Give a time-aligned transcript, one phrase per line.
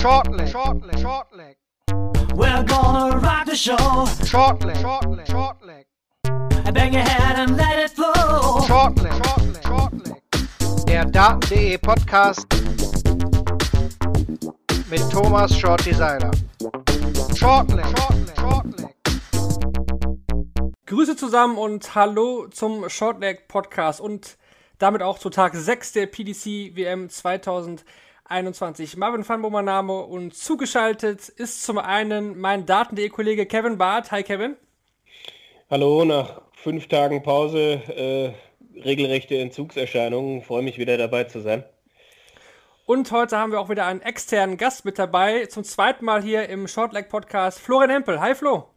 [0.00, 1.56] Shortleg, shortleg, shortleg.
[2.34, 3.76] We're gonna rock the show.
[4.24, 5.84] Shortleg, shortleg, shortleg.
[6.72, 8.62] Bang your head and let it flow.
[8.66, 10.86] Shortleg, shortleg, shortleg.
[10.86, 12.46] Der Daten.de Podcast
[14.88, 16.30] mit Thomas Shorty Seiler.
[17.36, 18.96] Shortleg, shortleg, shortleg.
[20.86, 24.38] Grüße zusammen und hallo zum Shortleg Podcast und
[24.78, 27.10] damit auch zu Tag 6 der PDC WM
[28.30, 28.96] 2021.
[28.96, 34.12] Marvin Fanbo mein Name und zugeschaltet ist zum einen mein Daten.de Kollege Kevin Barth.
[34.12, 34.56] Hi Kevin.
[35.68, 38.32] Hallo, nach fünf Tagen Pause, äh,
[38.80, 40.42] regelrechte Entzugserscheinungen.
[40.42, 41.64] Freue mich wieder dabei zu sein.
[42.86, 45.46] Und heute haben wir auch wieder einen externen Gast mit dabei.
[45.46, 48.20] Zum zweiten Mal hier im Shortleg Podcast Florian Hempel.
[48.20, 48.68] Hi Flo.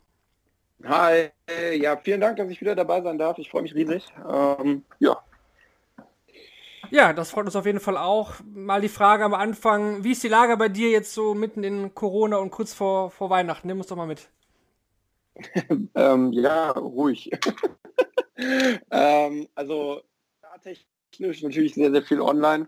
[0.83, 1.29] Hi,
[1.75, 3.37] ja, vielen Dank, dass ich wieder dabei sein darf.
[3.37, 4.03] Ich freue mich riesig.
[4.27, 5.21] Ähm, ja,
[6.93, 8.35] ja, das freut uns auf jeden Fall auch.
[8.53, 11.95] Mal die Frage am Anfang, wie ist die Lage bei dir jetzt so mitten in
[11.95, 13.67] Corona und kurz vor, vor Weihnachten?
[13.67, 14.29] Nimm uns doch mal mit.
[15.95, 17.31] ähm, ja, ruhig.
[18.91, 20.01] ähm, also
[20.61, 22.67] technisch natürlich sehr, sehr viel online,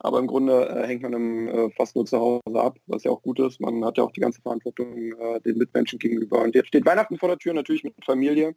[0.00, 3.12] aber im Grunde äh, hängt man im, äh, fast nur zu Hause ab, was ja
[3.12, 3.60] auch gut ist.
[3.60, 6.42] Man hat ja auch die ganze Verantwortung äh, den Mitmenschen gegenüber.
[6.42, 8.56] Und jetzt steht Weihnachten vor der Tür, natürlich mit Familie.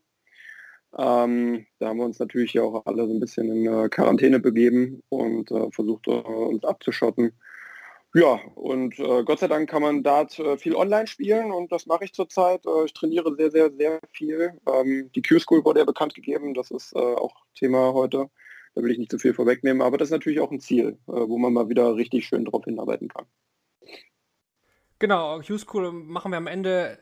[0.97, 5.01] Ähm, da haben wir uns natürlich auch alle so ein bisschen in äh, Quarantäne begeben
[5.09, 7.33] und äh, versucht, äh, uns abzuschotten.
[8.15, 11.87] Ja, und äh, Gott sei Dank kann man Dart äh, viel online spielen und das
[11.87, 12.63] mache ich zurzeit.
[12.67, 14.53] Äh, ich trainiere sehr, sehr, sehr viel.
[14.67, 18.29] Ähm, die Q-School wurde ja bekannt gegeben, das ist auch Thema heute.
[18.75, 21.37] Da will ich nicht zu viel vorwegnehmen, aber das ist natürlich auch ein Ziel, wo
[21.37, 23.25] man mal wieder richtig schön drauf hinarbeiten kann.
[24.97, 26.97] Genau, Q-School machen wir am Ende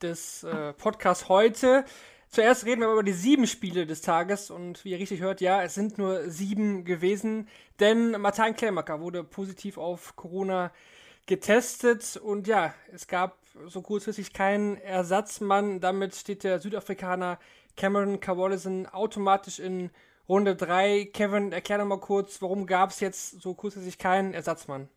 [0.00, 0.46] des
[0.78, 1.84] Podcasts heute.
[2.30, 5.62] Zuerst reden wir über die sieben Spiele des Tages und wie ihr richtig hört, ja,
[5.62, 7.48] es sind nur sieben gewesen,
[7.80, 10.70] denn Martin Klemacker wurde positiv auf Corona
[11.26, 15.80] getestet und ja, es gab so kurzfristig keinen Ersatzmann.
[15.80, 17.38] Damit steht der Südafrikaner
[17.76, 19.90] Cameron Cawallison automatisch in
[20.28, 21.06] Runde 3.
[21.12, 24.88] Kevin, erklär doch mal kurz, warum gab es jetzt so kurzfristig keinen Ersatzmann?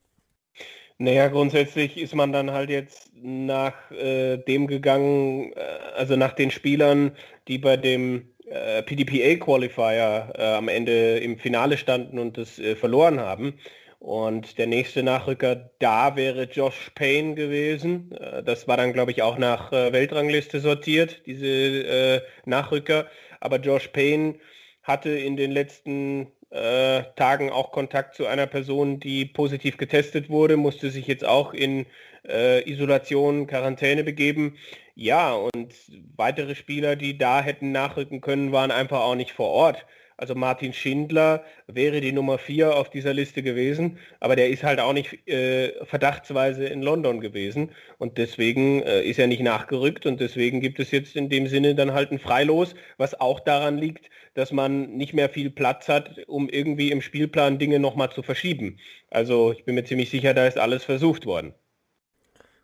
[1.02, 5.60] Naja, grundsätzlich ist man dann halt jetzt nach äh, dem gegangen, äh,
[5.96, 7.18] also nach den Spielern,
[7.48, 13.20] die bei dem äh, PDPA-Qualifier äh, am Ende im Finale standen und das äh, verloren
[13.20, 13.56] haben.
[13.98, 18.12] Und der nächste Nachrücker da wäre Josh Payne gewesen.
[18.12, 23.08] Äh, das war dann, glaube ich, auch nach Weltrangliste sortiert, diese Nachrücker.
[23.40, 24.36] Aber Josh Payne
[24.84, 30.58] hatte in den letzten äh, Tagen auch Kontakt zu einer Person, die positiv getestet wurde,
[30.58, 31.86] musste sich jetzt auch in
[32.28, 34.58] äh, Isolation, Quarantäne begeben.
[34.96, 35.74] Ja, und
[36.16, 39.86] weitere Spieler, die da hätten nachrücken können, waren einfach auch nicht vor Ort.
[40.22, 44.80] Also Martin Schindler wäre die Nummer 4 auf dieser Liste gewesen, aber der ist halt
[44.80, 50.20] auch nicht äh, verdachtsweise in London gewesen und deswegen äh, ist er nicht nachgerückt und
[50.20, 54.12] deswegen gibt es jetzt in dem Sinne dann halt ein Freilos, was auch daran liegt,
[54.36, 58.78] dass man nicht mehr viel Platz hat, um irgendwie im Spielplan Dinge nochmal zu verschieben.
[59.10, 61.56] Also ich bin mir ziemlich sicher, da ist alles versucht worden.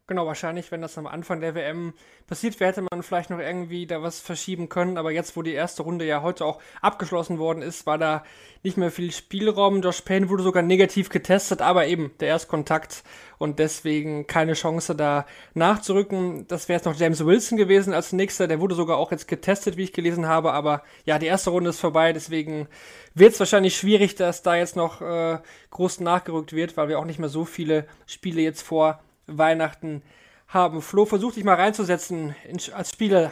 [0.09, 1.93] Genau, wahrscheinlich, wenn das am Anfang der WM
[2.27, 4.97] passiert wäre, hätte man vielleicht noch irgendwie da was verschieben können.
[4.97, 8.23] Aber jetzt, wo die erste Runde ja heute auch abgeschlossen worden ist, war da
[8.63, 9.81] nicht mehr viel Spielraum.
[9.81, 13.03] Josh Payne wurde sogar negativ getestet, aber eben der Erstkontakt
[13.37, 15.25] und deswegen keine Chance da
[15.55, 16.47] nachzurücken.
[16.47, 18.47] Das wäre jetzt noch James Wilson gewesen als nächster.
[18.47, 20.53] Der wurde sogar auch jetzt getestet, wie ich gelesen habe.
[20.53, 22.69] Aber ja, die erste Runde ist vorbei, deswegen
[23.13, 25.39] wird es wahrscheinlich schwierig, dass da jetzt noch äh,
[25.71, 30.01] groß nachgerückt wird, weil wir auch nicht mehr so viele Spiele jetzt vor Weihnachten
[30.47, 30.81] haben.
[30.81, 33.31] Flo, versuch dich mal reinzusetzen in, als Spieler.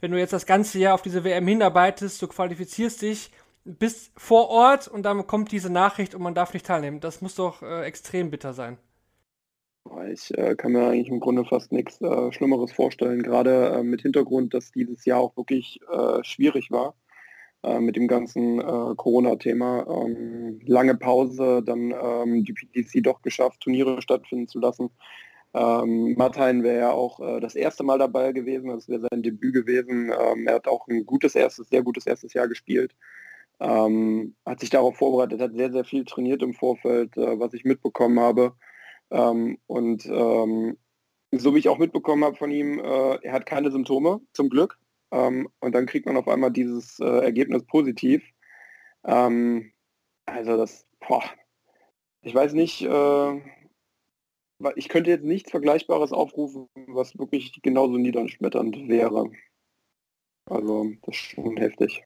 [0.00, 3.30] Wenn du jetzt das ganze Jahr auf diese WM hinarbeitest, du qualifizierst dich,
[3.64, 7.00] bist vor Ort und dann kommt diese Nachricht und man darf nicht teilnehmen.
[7.00, 8.78] Das muss doch äh, extrem bitter sein.
[10.12, 14.02] Ich äh, kann mir eigentlich im Grunde fast nichts äh, Schlimmeres vorstellen, gerade äh, mit
[14.02, 16.94] Hintergrund, dass dieses Jahr auch wirklich äh, schwierig war
[17.62, 18.58] äh, mit dem ganzen
[18.96, 19.86] Corona-Thema.
[19.88, 24.90] Ähm, lange Pause, dann ähm, die PDC doch geschafft, Turniere stattfinden zu lassen.
[25.54, 29.54] Ähm, Martin wäre ja auch äh, das erste Mal dabei gewesen, das wäre sein Debüt
[29.54, 30.10] gewesen.
[30.10, 32.94] Ähm, er hat auch ein gutes erstes, sehr gutes erstes Jahr gespielt.
[33.60, 37.64] Ähm, hat sich darauf vorbereitet, hat sehr, sehr viel trainiert im Vorfeld, äh, was ich
[37.64, 38.54] mitbekommen habe.
[39.10, 40.78] Ähm, und ähm,
[41.32, 44.78] so wie ich auch mitbekommen habe von ihm, äh, er hat keine Symptome, zum Glück.
[45.12, 48.22] Ähm, und dann kriegt man auf einmal dieses äh, Ergebnis positiv.
[49.02, 51.22] also das, boah,
[52.22, 53.40] ich weiß nicht, äh,
[54.76, 59.30] ich könnte jetzt nichts Vergleichbares aufrufen, was wirklich genauso niederschmetternd wäre.
[60.46, 62.04] Also das ist schon heftig.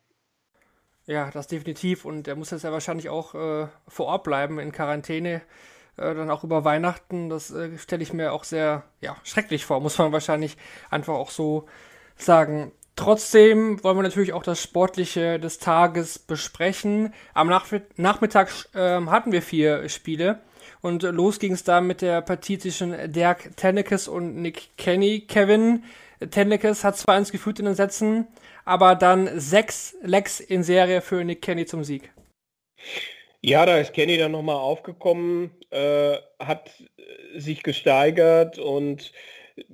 [1.06, 2.04] Ja, das definitiv.
[2.04, 5.42] Und er muss jetzt ja wahrscheinlich auch äh, vor Ort bleiben in Quarantäne.
[5.96, 7.28] äh, dann auch über Weihnachten.
[7.28, 10.56] Das äh, stelle ich mir auch sehr ja, schrecklich vor, muss man wahrscheinlich
[10.90, 11.66] einfach auch so
[12.16, 12.72] sagen.
[12.96, 17.12] Trotzdem wollen wir natürlich auch das Sportliche des Tages besprechen.
[17.34, 17.66] Am Nach
[17.96, 20.40] Nachmittag äh, hatten wir vier Spiele.
[20.86, 25.22] Und los ging es da mit der Partie zwischen Dirk Tennekes und Nick Kenny.
[25.26, 25.82] Kevin
[26.30, 28.28] Tennekes hat zwar 1 geführt in den Sätzen,
[28.64, 32.12] aber dann sechs Lecks in Serie für Nick Kenny zum Sieg.
[33.40, 36.70] Ja, da ist Kenny dann nochmal aufgekommen, äh, hat
[37.34, 39.10] sich gesteigert und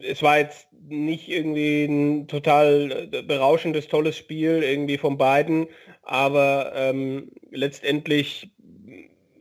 [0.00, 5.66] es war jetzt nicht irgendwie ein total berauschendes, tolles Spiel irgendwie von beiden,
[6.04, 8.50] aber ähm, letztendlich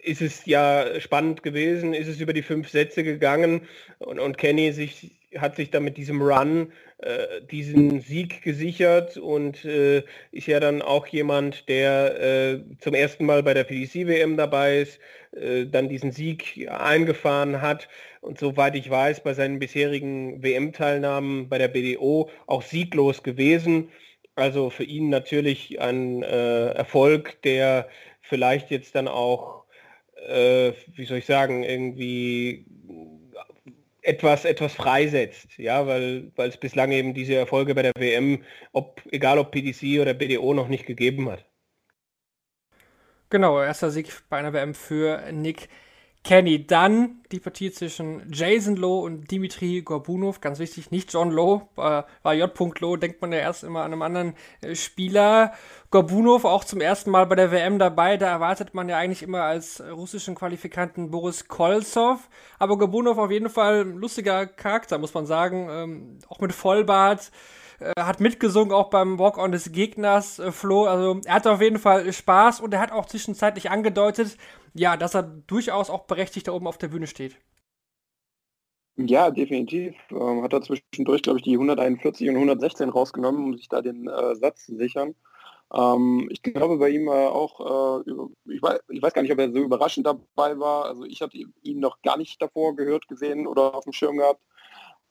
[0.04, 3.62] ist es ja spannend gewesen, ist es über die fünf Sätze gegangen
[4.00, 9.66] und, und Kenny sich, hat sich dann mit diesem Run äh, diesen Sieg gesichert und
[9.66, 14.80] äh, ist ja dann auch jemand, der äh, zum ersten Mal bei der PDC-WM dabei
[14.80, 15.00] ist,
[15.32, 17.88] äh, dann diesen Sieg eingefahren hat
[18.22, 23.90] und soweit ich weiß, bei seinen bisherigen WM-Teilnahmen bei der BDO auch sieglos gewesen.
[24.36, 27.90] Also für ihn natürlich ein äh, Erfolg, der
[28.22, 29.61] vielleicht jetzt dann auch
[30.28, 32.66] äh, wie soll ich sagen, irgendwie
[34.02, 39.38] etwas, etwas freisetzt, ja, weil, es bislang eben diese Erfolge bei der WM, ob, egal
[39.38, 41.46] ob PDC oder BDO, noch nicht gegeben hat.
[43.30, 45.70] Genau, erster Sieg bei einer WM für Nick
[46.24, 46.68] Kenny.
[46.68, 50.40] Dann die Partie zwischen Jason Lowe und Dimitri Gorbunov.
[50.40, 52.80] Ganz wichtig, nicht John Lowe, äh, war J.
[52.80, 55.54] Lowe, denkt man ja erst immer an einem anderen äh, Spieler.
[55.90, 58.18] Gorbunov auch zum ersten Mal bei der WM dabei.
[58.18, 62.30] Da erwartet man ja eigentlich immer als russischen Qualifikanten Boris Kolzov.
[62.60, 65.68] Aber Gorbunov auf jeden Fall ein lustiger Charakter, muss man sagen.
[65.72, 67.32] Ähm, auch mit Vollbart
[67.82, 70.86] äh, hat mitgesungen auch beim Walk-on des Gegners, äh, Flo.
[70.86, 74.38] Also er hat auf jeden Fall Spaß und er hat auch zwischenzeitlich angedeutet,
[74.74, 77.38] ja, dass er durchaus auch berechtigt da oben auf der Bühne steht.
[78.98, 79.96] Ja, definitiv.
[80.12, 84.08] Ähm, hat er zwischendurch, glaube ich, die 141 und 116 rausgenommen, um sich da den
[84.08, 85.16] äh, Satz zu sichern.
[85.74, 88.12] Ähm, ich glaube bei ihm äh, auch, äh,
[88.54, 90.86] ich, weiß, ich, weiß, gar nicht, ob er so überraschend dabei war.
[90.86, 94.42] Also ich habe ihn noch gar nicht davor gehört, gesehen oder auf dem Schirm gehabt.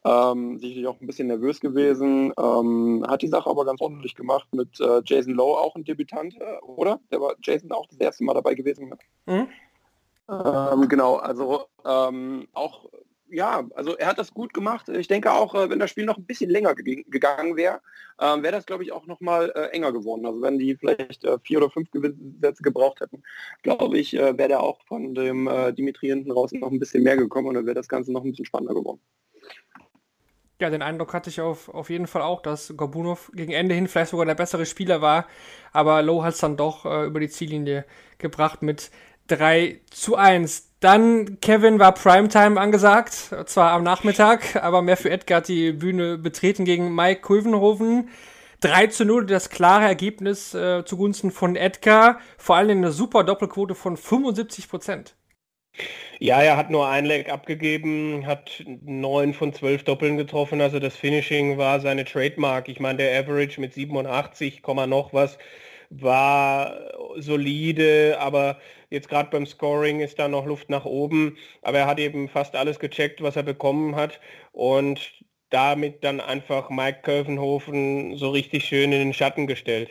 [0.02, 2.32] Ähm, sicherlich auch ein bisschen nervös gewesen.
[2.38, 6.37] Ähm, hat die Sache aber ganz ordentlich gemacht mit äh, Jason Lowe, auch ein Debütant,
[6.41, 7.00] äh, oder?
[7.11, 8.94] Der war Jason auch das erste Mal dabei gewesen.
[9.26, 9.49] Mhm.
[10.31, 12.88] Ähm, genau, also ähm, auch,
[13.29, 14.88] ja, also er hat das gut gemacht.
[14.88, 17.81] Ich denke auch, äh, wenn das Spiel noch ein bisschen länger ge gegangen wäre,
[18.20, 20.25] ähm, wäre das, glaube ich, auch noch mal äh, enger geworden.
[20.25, 21.88] Also wenn die vielleicht äh, vier oder fünf
[22.41, 23.23] Sätze gebraucht hätten,
[23.62, 27.19] glaube ich, äh, wäre der auch von dem Dimitri hinten raus noch ein bisschen mehr
[27.19, 29.00] gekommen und dann wäre das Ganze noch ein bisschen spannender geworden.
[30.61, 33.89] Ja, den Eindruck hatte ich auf, auf jeden Fall auch, dass Gorbunov gegen Ende hin
[33.89, 35.27] vielleicht sogar der bessere Spieler war,
[35.73, 37.87] aber Low hat es dann doch äh, über die Ziellinie
[38.19, 38.91] gebracht mit
[39.29, 40.69] 3 zu 1.
[40.81, 46.19] Dann Kevin war Primetime angesagt, zwar am Nachmittag, aber mehr für Edgar hat die Bühne
[46.19, 48.11] betreten gegen Mike Kulvenhoven.
[48.61, 53.75] 3 zu 0, das klare Ergebnis äh, zugunsten von Edgar, vor allem eine super Doppelquote
[53.75, 55.15] von 75 Prozent.
[56.19, 60.97] Ja, er hat nur ein Leg abgegeben, hat neun von zwölf Doppeln getroffen, also das
[60.97, 62.69] Finishing war seine Trademark.
[62.69, 65.39] Ich meine, der Average mit 87, noch was
[65.91, 66.77] war
[67.17, 68.59] solide, aber
[68.91, 71.37] jetzt gerade beim Scoring ist da noch Luft nach oben.
[71.63, 74.21] Aber er hat eben fast alles gecheckt, was er bekommen hat
[74.53, 79.91] und damit dann einfach Mike Kövenhofen so richtig schön in den Schatten gestellt.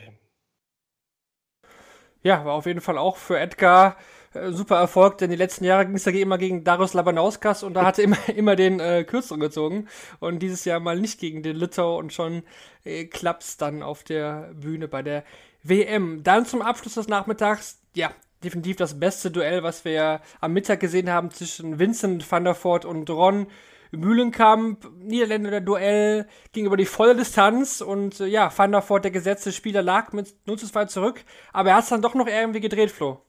[2.22, 3.98] Ja, war auf jeden Fall auch für Edgar
[4.34, 7.74] äh, super Erfolg, denn die letzten Jahre ging es ja immer gegen Darius Labanauskas und
[7.74, 9.88] da hatte immer, immer den äh, Kürzeren gezogen.
[10.20, 12.44] Und dieses Jahr mal nicht gegen den Litau und schon
[12.84, 15.24] äh, klappt's dann auf der Bühne bei der
[15.64, 16.24] WM.
[16.24, 18.12] Dann zum Abschluss des Nachmittags, ja,
[18.44, 22.86] definitiv das beste Duell, was wir am Mittag gesehen haben zwischen Vincent van der Voort
[22.86, 23.48] und Ron
[23.92, 29.12] Mühlenkamp, Niederländer Duell ging über die volle Distanz und äh, ja, Van der Voort, der
[29.12, 32.28] gesetzte Spieler, lag mit 0 zu 2 zurück, aber er hat es dann doch noch
[32.28, 33.22] irgendwie gedreht, Flo.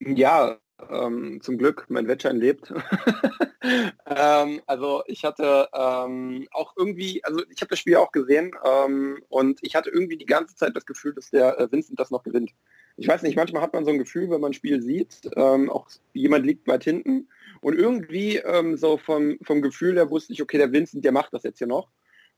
[0.00, 0.58] Ja,
[0.90, 2.72] ähm, zum Glück, mein Wettschein lebt.
[4.06, 9.22] ähm, also ich hatte ähm, auch irgendwie, also ich habe das Spiel auch gesehen ähm,
[9.28, 12.22] und ich hatte irgendwie die ganze Zeit das Gefühl, dass der äh, Vincent das noch
[12.22, 12.52] gewinnt.
[12.98, 15.70] Ich weiß nicht, manchmal hat man so ein Gefühl, wenn man ein Spiel sieht, ähm,
[15.70, 17.28] auch jemand liegt weit hinten
[17.60, 21.32] und irgendwie ähm, so vom, vom Gefühl her wusste ich, okay, der Vincent, der macht
[21.32, 21.88] das jetzt hier noch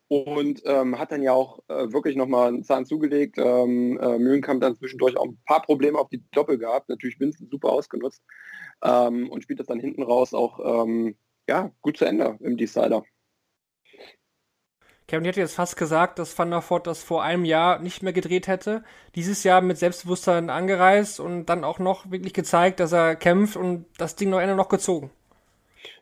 [0.08, 3.36] und ähm, hat dann ja auch äh, wirklich nochmal einen Zahn zugelegt.
[3.38, 7.50] Ähm, äh, Mühlenkamp dann zwischendurch auch ein paar Probleme auf die Doppel gehabt, natürlich Vincent
[7.50, 8.22] super ausgenutzt
[8.82, 11.16] ähm, und spielt das dann hinten raus auch ähm,
[11.48, 13.04] ja, gut zu Ende im Decider.
[15.06, 18.12] Kevin hätte jetzt fast gesagt, dass Van der Voort das vor einem Jahr nicht mehr
[18.12, 18.84] gedreht hätte.
[19.14, 23.86] Dieses Jahr mit Selbstbewusstsein angereist und dann auch noch wirklich gezeigt, dass er kämpft und
[23.96, 25.10] das Ding noch Ende noch gezogen.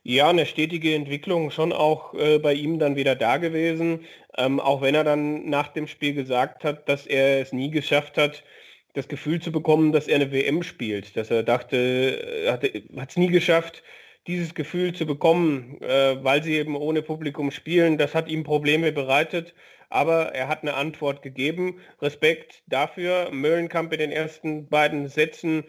[0.02, 4.04] Ja, eine stetige Entwicklung schon auch äh, bei ihm dann wieder da gewesen.
[4.36, 8.18] Ähm, auch wenn er dann nach dem Spiel gesagt hat, dass er es nie geschafft
[8.18, 8.44] hat,
[8.94, 11.16] das Gefühl zu bekommen, dass er eine WM spielt.
[11.16, 11.76] Dass er dachte,
[12.44, 12.52] er
[13.00, 13.82] hat es nie geschafft,
[14.26, 17.98] dieses Gefühl zu bekommen, äh, weil sie eben ohne Publikum spielen.
[17.98, 19.54] Das hat ihm Probleme bereitet,
[19.90, 21.80] aber er hat eine Antwort gegeben.
[22.02, 23.30] Respekt dafür.
[23.30, 25.64] Möllenkamp in den ersten beiden Sätzen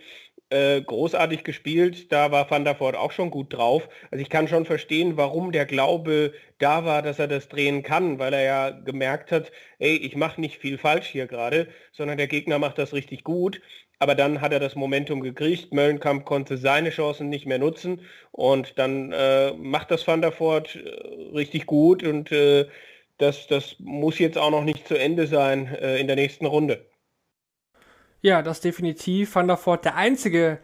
[0.50, 2.12] äh, großartig gespielt.
[2.12, 3.89] Da war Van der Voort auch schon gut drauf.
[4.12, 8.20] Also ich kann schon verstehen, warum der Glaube da war, dass er das drehen kann,
[8.20, 12.27] weil er ja gemerkt hat, ey, ich mache nicht viel falsch hier gerade, sondern der
[12.27, 13.62] Gegner macht das richtig gut.
[14.00, 15.74] Aber dann hat er das Momentum gekriegt.
[15.74, 18.01] Möllenkamp konnte seine Chancen nicht mehr nutzen
[18.32, 20.89] und dann äh, macht das Van der Voort äh,
[21.34, 22.68] richtig gut und äh,
[23.18, 26.86] das, das muss jetzt auch noch nicht zu Ende sein in der nächsten Runde.
[28.21, 29.36] Ja, das definitiv.
[29.36, 30.59] Van der Voort der einzige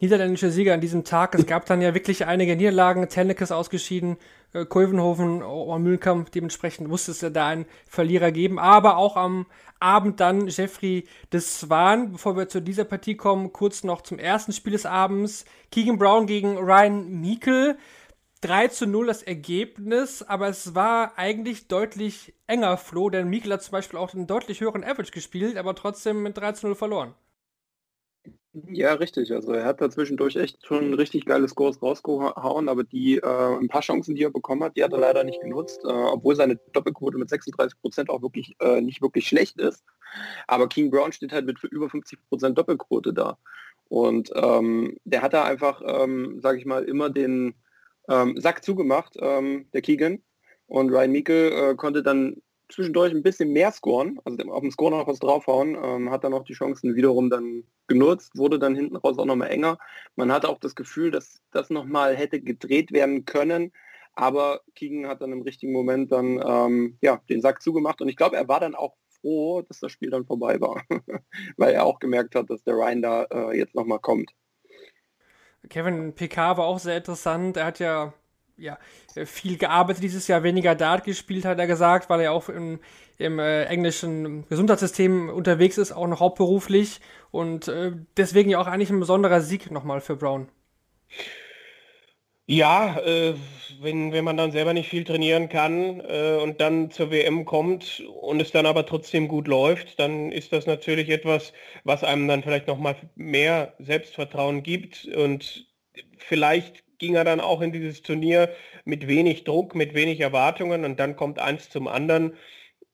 [0.00, 1.34] niederländische Sieger an diesem Tag.
[1.34, 3.08] Es gab dann ja wirklich einige Niederlagen.
[3.08, 4.16] Tennekes ausgeschieden,
[4.52, 6.30] äh, Koivenhofen, oh, Mühlkamp.
[6.32, 8.58] Dementsprechend musste es ja da einen Verlierer geben.
[8.58, 9.46] Aber auch am
[9.80, 12.12] Abend dann Jeffrey de Swan.
[12.12, 15.44] Bevor wir zu dieser Partie kommen, kurz noch zum ersten Spiel des Abends.
[15.70, 17.76] Keegan Brown gegen Ryan Meikle.
[18.44, 23.62] 3 zu 0 das Ergebnis, aber es war eigentlich deutlich enger, Flo, denn Mikkel hat
[23.62, 27.14] zum Beispiel auch einen deutlich höheren Average gespielt, aber trotzdem mit 3 zu 0 verloren.
[28.52, 29.32] Ja, richtig.
[29.32, 33.68] Also er hat da zwischendurch echt schon richtig geile Scores rausgehauen, aber die äh, ein
[33.68, 36.56] paar Chancen, die er bekommen hat, die hat er leider nicht genutzt, äh, obwohl seine
[36.72, 39.82] Doppelquote mit 36 Prozent auch wirklich äh, nicht wirklich schlecht ist.
[40.46, 43.38] Aber King Brown steht halt mit über 50 Prozent Doppelquote da.
[43.88, 47.54] Und ähm, der hat da einfach, ähm, sage ich mal, immer den
[48.08, 50.22] ähm, Sack zugemacht, ähm, der Keegan.
[50.66, 54.90] Und Ryan Meikle äh, konnte dann zwischendurch ein bisschen mehr scoren, also auf dem Score
[54.90, 58.96] noch was draufhauen, ähm, hat dann auch die Chancen wiederum dann genutzt, wurde dann hinten
[58.96, 59.78] raus auch nochmal enger.
[60.16, 63.72] Man hatte auch das Gefühl, dass das nochmal hätte gedreht werden können,
[64.14, 68.16] aber Keegan hat dann im richtigen Moment dann ähm, ja, den Sack zugemacht und ich
[68.16, 70.82] glaube, er war dann auch froh, dass das Spiel dann vorbei war,
[71.56, 74.32] weil er auch gemerkt hat, dass der Ryan da äh, jetzt nochmal kommt.
[75.68, 77.56] Kevin PK war auch sehr interessant.
[77.56, 78.12] Er hat ja,
[78.56, 78.78] ja
[79.24, 82.80] viel gearbeitet dieses Jahr, weniger Dart gespielt, hat er gesagt, weil er auch im,
[83.18, 87.00] im äh, englischen Gesundheitssystem unterwegs ist, auch noch hauptberuflich.
[87.30, 90.48] Und äh, deswegen ja auch eigentlich ein besonderer Sieg nochmal für Brown.
[92.46, 93.34] Ja, äh,
[93.80, 98.00] wenn, wenn man dann selber nicht viel trainieren kann äh, und dann zur WM kommt
[98.20, 101.52] und es dann aber trotzdem gut läuft, dann ist das natürlich etwas,
[101.84, 105.66] was einem dann vielleicht nochmal mehr Selbstvertrauen gibt und
[106.18, 108.50] vielleicht ging er dann auch in dieses Turnier
[108.84, 112.36] mit wenig Druck, mit wenig Erwartungen und dann kommt eins zum anderen.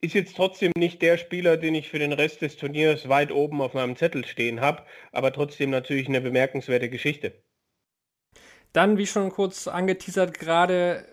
[0.00, 3.61] Ist jetzt trotzdem nicht der Spieler, den ich für den Rest des Turniers weit oben
[3.62, 7.35] auf meinem Zettel stehen habe, aber trotzdem natürlich eine bemerkenswerte Geschichte.
[8.72, 11.04] Dann, wie schon kurz angeteasert, gerade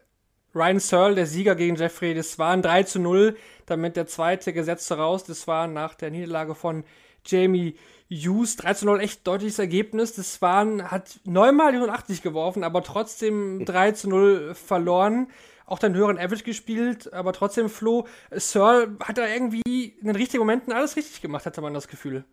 [0.53, 4.53] Ryan Searle, der Sieger gegen Jeffrey das war ein 3 zu 0, damit der zweite
[4.53, 5.23] Gesetzte raus.
[5.23, 6.83] Das war nach der Niederlage von
[7.25, 7.75] Jamie
[8.09, 8.55] Hughes.
[8.55, 10.13] 3 zu 0, echt deutliches Ergebnis.
[10.13, 15.27] Das waren, hat neunmal die 180 geworfen, aber trotzdem 3 zu 0 verloren.
[15.65, 18.07] Auch den höheren Average gespielt, aber trotzdem Flo.
[18.31, 22.23] Searle hat da irgendwie in den richtigen Momenten alles richtig gemacht, hatte man das Gefühl.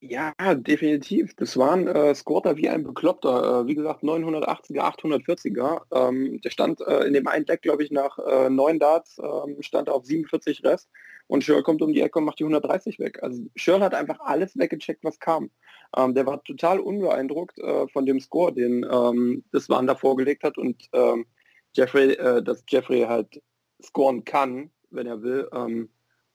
[0.00, 1.34] Ja, definitiv.
[1.34, 3.62] Das waren äh, Scorer wie ein Bekloppter.
[3.62, 5.82] Äh, wie gesagt, 980er, 840er.
[5.92, 9.60] Ähm, der stand äh, in dem einen Deck, glaube ich, nach äh, neun Darts, ähm,
[9.60, 10.88] stand auf 47 Rest.
[11.26, 13.22] Und Schirl kommt um die Ecke und macht die 130 weg.
[13.24, 15.50] Also Schirl hat einfach alles weggecheckt, was kam.
[15.96, 20.44] Ähm, der war total unbeeindruckt äh, von dem Score, den ähm, das Waren da vorgelegt
[20.44, 20.58] hat.
[20.58, 21.26] Und ähm,
[21.74, 23.42] Jeffrey, äh, dass Jeffrey halt
[23.82, 25.48] scoren kann, wenn er will.
[25.52, 25.90] Ähm,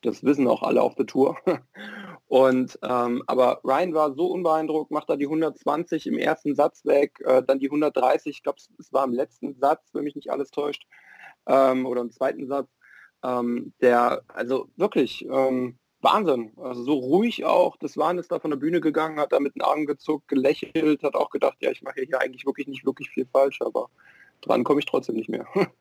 [0.06, 1.38] das wissen auch alle auf der Tour.
[2.28, 7.20] Und ähm, aber Ryan war so unbeeindruckt, macht da die 120 im ersten Satz weg,
[7.26, 10.50] äh, dann die 130, ich glaube, es war im letzten Satz, wenn mich nicht alles
[10.50, 10.88] täuscht,
[11.46, 12.70] ähm, oder im zweiten Satz.
[13.24, 16.52] Ähm, der, also wirklich ähm, Wahnsinn.
[16.58, 17.78] Also so ruhig auch.
[17.78, 21.02] Das Wahn ist da von der Bühne gegangen, hat da mit den Armen gezuckt, gelächelt,
[21.04, 23.90] hat auch gedacht, ja, ich mache hier eigentlich wirklich nicht wirklich viel falsch, aber
[24.42, 25.48] dran komme ich trotzdem nicht mehr.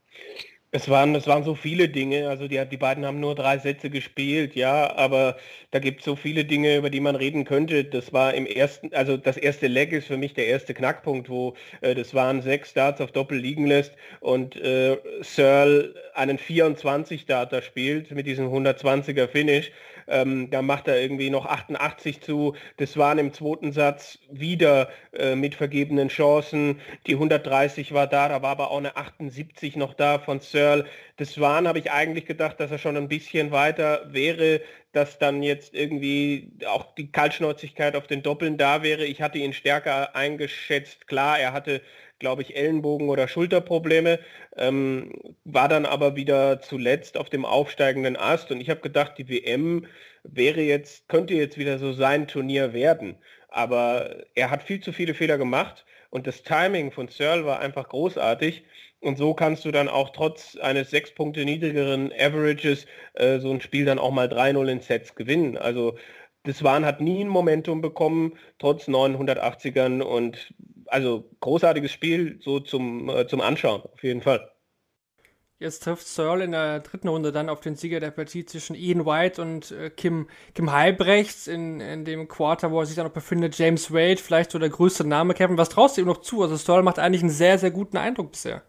[0.74, 3.90] Es waren, es waren so viele Dinge, also die, die beiden haben nur drei Sätze
[3.90, 5.36] gespielt, ja, aber
[5.70, 7.84] da gibt es so viele Dinge, über die man reden könnte.
[7.84, 11.54] Das war im ersten, also das erste Leg ist für mich der erste Knackpunkt, wo
[11.82, 17.60] äh, das waren sechs Starts auf Doppel liegen lässt und äh, Searle einen 24 Starter
[17.60, 19.70] spielt mit diesem 120er Finish,
[20.08, 22.54] ähm, da macht er irgendwie noch 88 zu.
[22.76, 26.80] Das waren im zweiten Satz wieder äh, mit vergebenen Chancen.
[27.06, 30.61] Die 130 war da, da war aber auch eine 78 noch da von Searle.
[31.16, 34.60] Das waren, habe ich eigentlich gedacht, dass er schon ein bisschen weiter wäre,
[34.92, 39.04] dass dann jetzt irgendwie auch die Kaltschnäuzigkeit auf den Doppeln da wäre.
[39.04, 41.06] Ich hatte ihn stärker eingeschätzt.
[41.06, 41.82] Klar, er hatte
[42.22, 44.20] glaube ich, Ellenbogen- oder Schulterprobleme,
[44.56, 45.12] ähm,
[45.44, 49.86] war dann aber wieder zuletzt auf dem aufsteigenden Ast und ich habe gedacht, die WM
[50.22, 53.16] wäre jetzt, könnte jetzt wieder so sein Turnier werden.
[53.48, 57.88] Aber er hat viel zu viele Fehler gemacht und das Timing von Searle war einfach
[57.88, 58.64] großartig.
[59.02, 63.60] Und so kannst du dann auch trotz eines sechs Punkte niedrigeren Averages äh, so ein
[63.60, 65.58] Spiel dann auch mal 3-0 in Sets gewinnen.
[65.58, 65.98] Also
[66.44, 70.54] das Waren hat nie ein Momentum bekommen, trotz 980ern und
[70.86, 74.48] also großartiges Spiel so zum, äh, zum Anschauen, auf jeden Fall.
[75.58, 79.04] Jetzt trifft Searle in der dritten Runde dann auf den Sieger der Partie zwischen Ian
[79.04, 83.12] White und äh, Kim, Kim Halbrechts in, in dem Quarter, wo er sich dann noch
[83.12, 83.58] befindet.
[83.58, 85.34] James Wade, vielleicht so der größte Name.
[85.34, 86.42] Kevin, was traust du ihm noch zu?
[86.42, 88.62] Also Searle macht eigentlich einen sehr, sehr guten Eindruck bisher.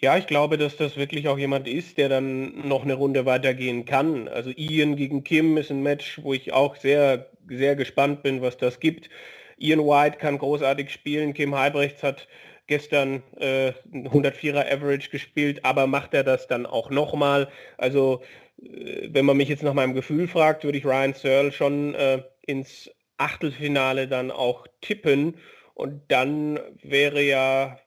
[0.00, 3.84] Ja, ich glaube, dass das wirklich auch jemand ist, der dann noch eine Runde weitergehen
[3.84, 4.28] kann.
[4.28, 8.56] Also Ian gegen Kim ist ein Match, wo ich auch sehr, sehr gespannt bin, was
[8.56, 9.10] das gibt.
[9.56, 11.34] Ian White kann großartig spielen.
[11.34, 12.28] Kim Halbrechts hat
[12.68, 17.48] gestern äh, 104er Average gespielt, aber macht er das dann auch nochmal?
[17.76, 18.22] Also
[18.62, 22.22] äh, wenn man mich jetzt nach meinem Gefühl fragt, würde ich Ryan Searle schon äh,
[22.46, 25.38] ins Achtelfinale dann auch tippen
[25.74, 27.78] und dann wäre ja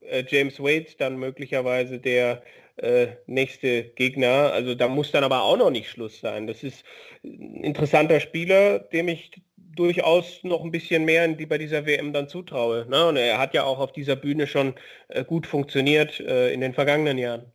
[0.00, 2.42] äh, James Wade dann möglicherweise der
[2.76, 4.52] äh, nächste Gegner.
[4.52, 6.46] Also da muss dann aber auch noch nicht Schluss sein.
[6.46, 6.84] Das ist
[7.24, 12.28] ein interessanter Spieler, dem ich durchaus noch ein bisschen mehr die, bei dieser WM dann
[12.28, 12.86] zutraue.
[12.88, 13.06] Ne?
[13.06, 14.74] Und er hat ja auch auf dieser Bühne schon
[15.08, 17.52] äh, gut funktioniert äh, in den vergangenen Jahren.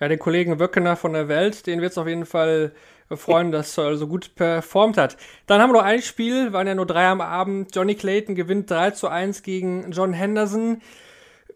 [0.00, 2.72] Ja, den Kollegen Wöckener von der Welt, den wird es auf jeden Fall
[3.10, 5.16] freuen, dass er so gut performt hat.
[5.46, 7.74] Dann haben wir noch ein Spiel, waren ja nur drei am Abend.
[7.74, 10.82] Johnny Clayton gewinnt 3 zu 1 gegen John Henderson.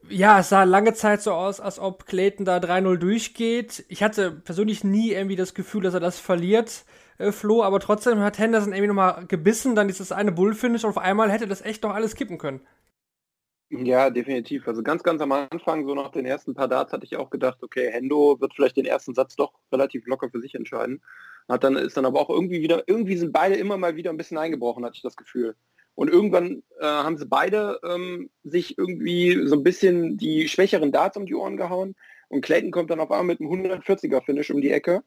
[0.08, 3.84] Ja, es sah lange Zeit so aus, als ob Clayton da 3-0 durchgeht.
[3.88, 6.84] Ich hatte persönlich nie irgendwie das Gefühl, dass er das verliert
[7.18, 10.90] äh, Flo, aber trotzdem hat Henderson irgendwie nochmal gebissen, dann ist das eine Bullfinish und
[10.90, 12.60] auf einmal hätte das echt noch alles kippen können.
[13.70, 14.66] Ja, definitiv.
[14.66, 17.62] Also ganz, ganz am Anfang, so nach den ersten paar Darts, hatte ich auch gedacht,
[17.62, 21.02] okay, Hendo wird vielleicht den ersten Satz doch relativ locker für sich entscheiden.
[21.48, 24.16] Hat dann ist dann aber auch irgendwie wieder, irgendwie sind beide immer mal wieder ein
[24.16, 25.54] bisschen eingebrochen, hatte ich das Gefühl.
[25.98, 31.16] Und irgendwann äh, haben sie beide ähm, sich irgendwie so ein bisschen die schwächeren Darts
[31.16, 31.96] um die Ohren gehauen.
[32.28, 35.02] Und Clayton kommt dann auf einmal mit einem 140er Finish um die Ecke.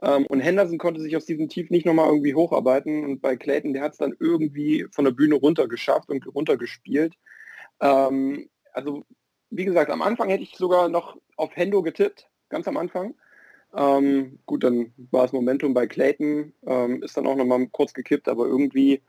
[0.00, 3.04] Ähm, und Henderson konnte sich aus diesem Tief nicht nochmal irgendwie hocharbeiten.
[3.04, 7.16] Und bei Clayton, der hat es dann irgendwie von der Bühne runter geschafft und runtergespielt.
[7.80, 9.02] Ähm, also,
[9.50, 13.16] wie gesagt, am Anfang hätte ich sogar noch auf Hendo getippt, ganz am Anfang.
[13.74, 18.28] Ähm, gut, dann war das Momentum bei Clayton, ähm, ist dann auch nochmal kurz gekippt,
[18.28, 19.02] aber irgendwie,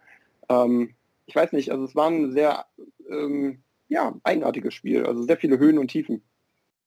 [0.49, 0.95] ähm,
[1.31, 2.65] ich weiß nicht, also es war ein sehr
[3.09, 6.23] ähm, ja, eigenartiges Spiel, also sehr viele Höhen und Tiefen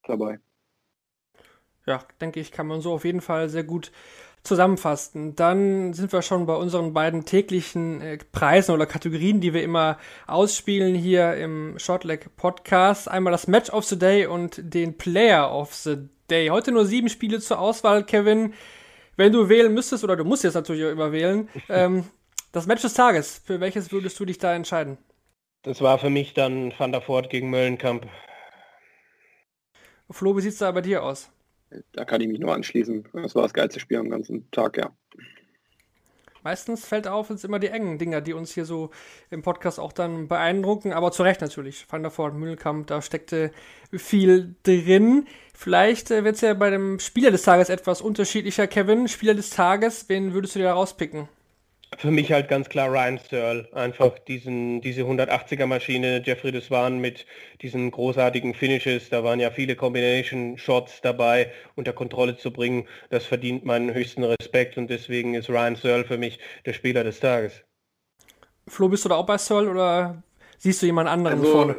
[0.07, 0.39] dabei
[1.87, 3.93] ja, denke ich, kann man so auf jeden Fall sehr gut
[4.43, 5.35] zusammenfassen.
[5.37, 9.99] Dann sind wir schon bei unseren beiden täglichen äh, Preisen oder Kategorien, die wir immer
[10.27, 13.09] ausspielen hier im Shortleg Podcast.
[13.09, 15.97] Einmal das Match of the Day und den Player of the
[16.31, 16.49] Day.
[16.49, 18.55] Heute nur sieben Spiele zur Auswahl, Kevin.
[19.17, 22.05] Wenn du wählen müsstest, oder du musst jetzt natürlich auch immer wählen, ähm,
[22.55, 24.97] das Match des Tages, für welches würdest du dich da entscheiden?
[25.63, 28.07] Das war für mich dann Van der Voort gegen Möllenkamp.
[30.11, 31.31] Flo, wie sieht es da bei dir aus?
[31.93, 33.09] da kann ich mich nur anschließen.
[33.13, 34.91] Das war das geilste Spiel am ganzen Tag, ja.
[36.43, 38.91] Meistens fällt auf, es immer die engen Dinger, die uns hier so
[39.31, 41.87] im Podcast auch dann beeindrucken, aber zu Recht natürlich.
[41.91, 43.51] Van der Voort, Mühlenkamp, da steckte
[43.91, 45.27] viel drin.
[45.55, 49.09] Vielleicht äh, wird es ja bei dem Spieler des Tages etwas unterschiedlicher, Kevin.
[49.09, 51.29] Spieler des Tages, wen würdest du dir da rauspicken?
[51.99, 53.69] Für mich halt ganz klar Ryan Searle.
[53.73, 57.27] Einfach diesen, diese 180er Maschine, Jeffrey Deswan mit
[57.63, 59.11] diesen großartigen Finishes.
[59.11, 62.87] Da waren ja viele Combination Shots dabei, unter Kontrolle zu bringen.
[63.11, 67.21] Das verdient meinen höchsten Respekt und deswegen ist Ryan Searle für mich der Spieler des
[67.21, 67.65] Tages.
[68.67, 70.23] Flo, bist du da auch bei Searle oder
[70.59, 71.77] siehst du jemand anderen also, vorne?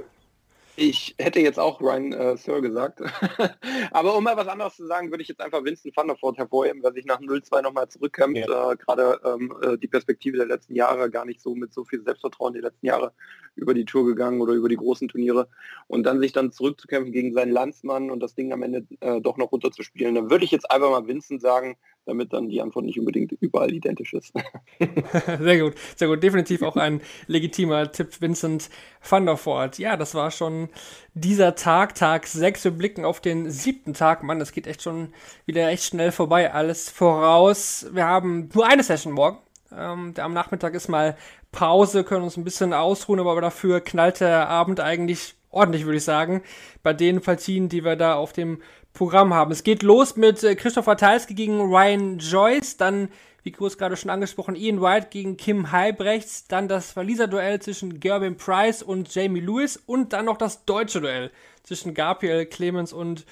[0.78, 3.02] Ich hätte jetzt auch Ryan äh, Sir gesagt.
[3.92, 6.38] Aber um mal was anderes zu sagen, würde ich jetzt einfach Vincent van der Voort
[6.38, 8.48] hervorheben, weil sich nach 0-2 nochmal zurückkämpft.
[8.48, 8.72] Ja.
[8.72, 12.04] Äh, Gerade ähm, äh, die Perspektive der letzten Jahre gar nicht so mit so viel
[12.04, 13.14] Selbstvertrauen die letzten Jahre
[13.56, 15.48] über die Tour gegangen oder über die großen Turniere.
[15.88, 19.38] Und dann sich dann zurückzukämpfen gegen seinen Landsmann und das Ding am Ende äh, doch
[19.38, 20.16] noch runterzuspielen.
[20.16, 23.74] Dann würde ich jetzt einfach mal Vincent sagen, damit dann die Antwort nicht unbedingt überall
[23.74, 24.34] identisch ist.
[25.40, 26.24] sehr gut, sehr gut.
[26.24, 28.70] Definitiv auch ein legitimer Tipp, Vincent
[29.08, 29.80] van der Voort.
[29.80, 30.70] Ja, das war schon
[31.14, 32.66] dieser Tag, Tag 6.
[32.66, 34.24] Wir blicken auf den siebten Tag.
[34.24, 35.14] Mann, das geht echt schon
[35.46, 36.54] wieder echt schnell vorbei.
[36.54, 37.88] Alles voraus.
[37.92, 39.40] Wir haben nur eine Session morgen.
[39.76, 41.18] Ähm, am Nachmittag ist mal
[41.52, 46.04] Pause, können uns ein bisschen ausruhen, aber dafür knallt der Abend eigentlich ordentlich, würde ich
[46.04, 46.44] sagen,
[46.84, 48.62] bei den Partien, die wir da auf dem
[48.96, 49.52] Programm haben.
[49.52, 53.10] Es geht los mit äh, Christoph Ratajski gegen Ryan Joyce, dann,
[53.44, 58.38] wie kurz gerade schon angesprochen, Ian White gegen Kim Halbrechts, dann das Verlieser-Duell zwischen Gerben
[58.38, 61.30] Price und Jamie Lewis und dann noch das deutsche Duell
[61.64, 63.26] zwischen Gabriel Clemens und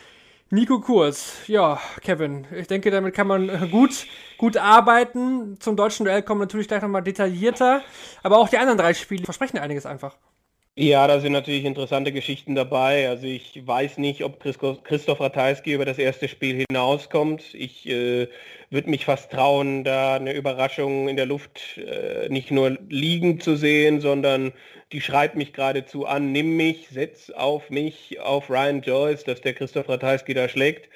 [0.49, 1.37] Nico Kurz.
[1.47, 4.05] Ja, Kevin, ich denke, damit kann man äh, gut,
[4.37, 5.57] gut arbeiten.
[5.59, 7.81] Zum deutschen Duell kommen natürlich gleich nochmal detaillierter,
[8.21, 10.15] aber auch die anderen drei Spiele versprechen einiges einfach.
[10.75, 13.07] Ja, da sind natürlich interessante Geschichten dabei.
[13.07, 17.53] Also ich weiß nicht, ob Christoph Ratajski über das erste Spiel hinauskommt.
[17.53, 18.27] Ich äh,
[18.71, 23.55] würde mich fast trauen, da eine Überraschung in der Luft äh, nicht nur liegen zu
[23.55, 24.51] sehen, sondern
[24.91, 29.53] die schreibt mich geradezu an, nimm mich, setz auf mich, auf Ryan Joyce, dass der
[29.53, 30.89] Christoph Ratajski da schlägt.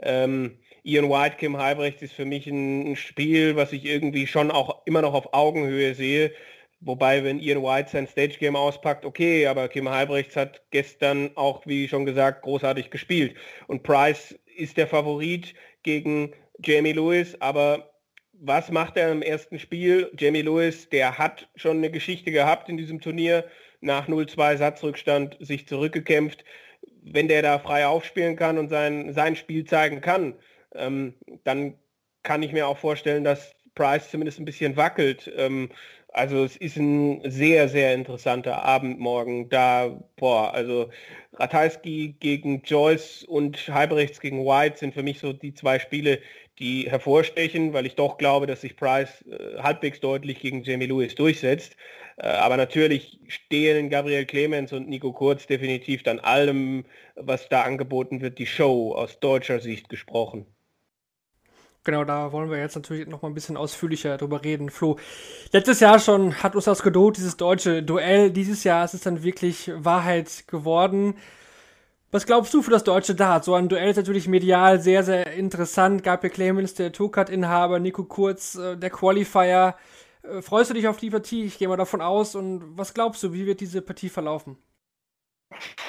[0.00, 4.86] Ähm, Ian White, Kim Halbrechts ist für mich ein Spiel, was ich irgendwie schon auch
[4.86, 6.30] immer noch auf Augenhöhe sehe
[6.80, 11.66] Wobei, wenn Ian White sein Stage Game auspackt, okay, aber Kim Halbrechts hat gestern auch,
[11.66, 13.34] wie schon gesagt, großartig gespielt.
[13.66, 17.92] Und Price ist der Favorit gegen Jamie Lewis, aber
[18.32, 20.10] was macht er im ersten Spiel?
[20.18, 23.44] Jamie Lewis, der hat schon eine Geschichte gehabt in diesem Turnier,
[23.80, 26.44] nach 0-2 Satzrückstand sich zurückgekämpft.
[27.02, 30.34] Wenn der da frei aufspielen kann und sein, sein Spiel zeigen kann,
[30.74, 31.78] ähm, dann
[32.22, 35.30] kann ich mir auch vorstellen, dass Price zumindest ein bisschen wackelt.
[35.36, 35.70] Ähm,
[36.16, 39.48] also es ist ein sehr, sehr interessanter Abend morgen.
[39.50, 40.90] Da, boah, also
[41.34, 46.20] Ratajski gegen Joyce und Halbrechts gegen White sind für mich so die zwei Spiele,
[46.58, 51.14] die hervorstechen, weil ich doch glaube, dass sich Price äh, halbwegs deutlich gegen Jamie Lewis
[51.14, 51.76] durchsetzt.
[52.16, 58.22] Äh, aber natürlich stehen Gabriel Clemens und Nico Kurz definitiv dann allem, was da angeboten
[58.22, 60.46] wird, die Show aus deutscher Sicht gesprochen.
[61.86, 64.70] Genau, da wollen wir jetzt natürlich noch mal ein bisschen ausführlicher drüber reden.
[64.70, 64.98] Flo,
[65.52, 68.32] letztes Jahr schon hat uns das gedroht, dieses deutsche Duell.
[68.32, 71.14] Dieses Jahr ist es dann wirklich Wahrheit geworden.
[72.10, 73.44] Was glaubst du für das deutsche Dart?
[73.44, 76.02] So ein Duell ist natürlich medial sehr, sehr interessant.
[76.02, 79.76] Gabriel Clemens, der Tourcard-Inhaber, Nico Kurz, äh, der Qualifier.
[80.24, 81.44] Äh, freust du dich auf die Partie?
[81.44, 82.34] Ich gehe mal davon aus.
[82.34, 84.58] Und was glaubst du, wie wird diese Partie verlaufen?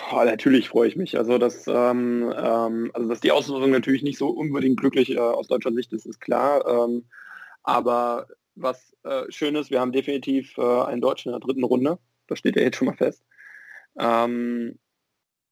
[0.09, 1.17] Oh, natürlich freue ich mich.
[1.17, 5.47] Also dass, ähm, ähm, also dass die Auslosung natürlich nicht so unbedingt glücklich äh, aus
[5.47, 6.65] deutscher Sicht ist, ist klar.
[6.65, 7.05] Ähm,
[7.63, 11.99] aber was äh, schön ist, wir haben definitiv äh, einen Deutschen in der dritten Runde.
[12.27, 13.23] Das steht ja jetzt schon mal fest.
[13.99, 14.79] Ähm,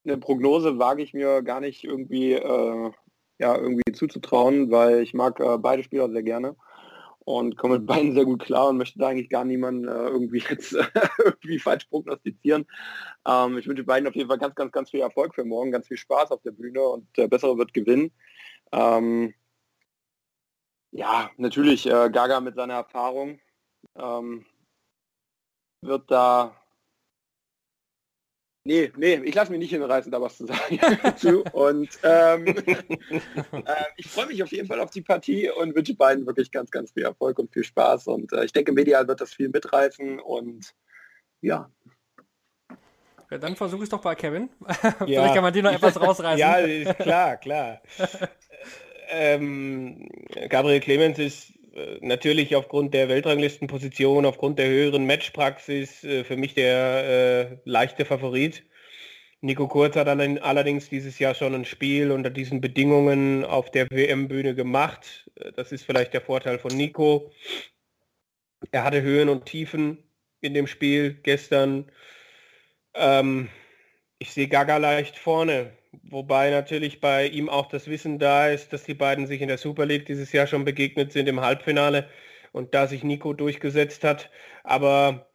[0.05, 2.91] eine Prognose wage ich mir gar nicht irgendwie, äh,
[3.39, 6.55] ja, irgendwie zuzutrauen, weil ich mag äh, beide Spieler sehr gerne
[7.25, 10.43] und komme mit beiden sehr gut klar und möchte da eigentlich gar niemanden äh, irgendwie
[10.49, 10.73] jetzt
[11.17, 12.65] irgendwie falsch prognostizieren.
[13.27, 15.87] Ähm, ich wünsche beiden auf jeden Fall ganz, ganz, ganz viel Erfolg für morgen, ganz
[15.87, 18.11] viel Spaß auf der Bühne und der Bessere wird gewinnen.
[18.71, 19.33] Ähm,
[20.91, 23.39] ja, natürlich, äh, Gaga mit seiner Erfahrung
[23.95, 24.45] ähm,
[25.81, 26.55] wird da
[28.67, 30.79] Nee, nee, ich lasse mich nicht hinreißen, da was zu sagen.
[31.53, 32.83] und ähm, äh,
[33.95, 36.91] ich freue mich auf jeden Fall auf die Partie und wünsche beiden wirklich ganz, ganz
[36.91, 38.07] viel Erfolg und viel Spaß.
[38.07, 40.73] Und äh, ich denke, medial wird das viel mitreißen und
[41.41, 41.69] ja.
[43.29, 44.49] ja dann versuche ich es doch bei Kevin.
[44.81, 45.05] Ja.
[45.05, 46.39] Vielleicht kann man dir noch etwas rausreißen.
[46.39, 47.81] ja, klar, klar.
[49.09, 50.09] ähm,
[50.49, 51.53] Gabriel Clemens ist
[52.01, 58.63] natürlich aufgrund der Weltranglistenposition, aufgrund der höheren Matchpraxis äh, für mich der äh, leichte Favorit.
[59.41, 63.87] Nico Kurz hat dann allerdings dieses Jahr schon ein Spiel unter diesen Bedingungen auf der
[63.91, 65.29] WM-Bühne gemacht.
[65.35, 67.31] Äh, das ist vielleicht der Vorteil von Nico.
[68.71, 69.97] Er hatte Höhen und Tiefen
[70.41, 71.91] in dem Spiel gestern.
[72.93, 73.49] Ähm,
[74.17, 75.73] ich sehe Gaga leicht vorne.
[76.03, 79.57] Wobei natürlich bei ihm auch das Wissen da ist, dass die beiden sich in der
[79.57, 82.09] Super League dieses Jahr schon begegnet sind im Halbfinale
[82.51, 84.29] und da sich Nico durchgesetzt hat.
[84.63, 85.29] Aber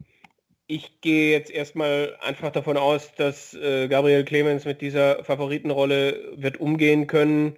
[0.67, 6.59] ich gehe jetzt erstmal einfach davon aus, dass äh, Gabriel Clemens mit dieser Favoritenrolle wird
[6.59, 7.57] umgehen können.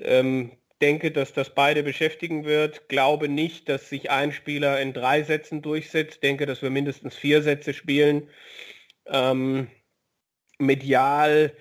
[0.00, 2.88] Ähm, denke, dass das beide beschäftigen wird.
[2.88, 6.22] Glaube nicht, dass sich ein Spieler in drei Sätzen durchsetzt.
[6.22, 8.28] Denke, dass wir mindestens vier Sätze spielen.
[9.06, 9.68] Ähm,
[10.58, 11.52] medial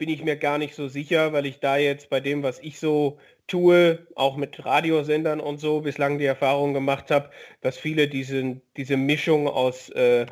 [0.00, 2.80] bin ich mir gar nicht so sicher, weil ich da jetzt bei dem, was ich
[2.80, 7.28] so tue, auch mit Radiosendern und so bislang die Erfahrung gemacht habe,
[7.60, 10.24] dass viele diese, diese Mischung aus äh,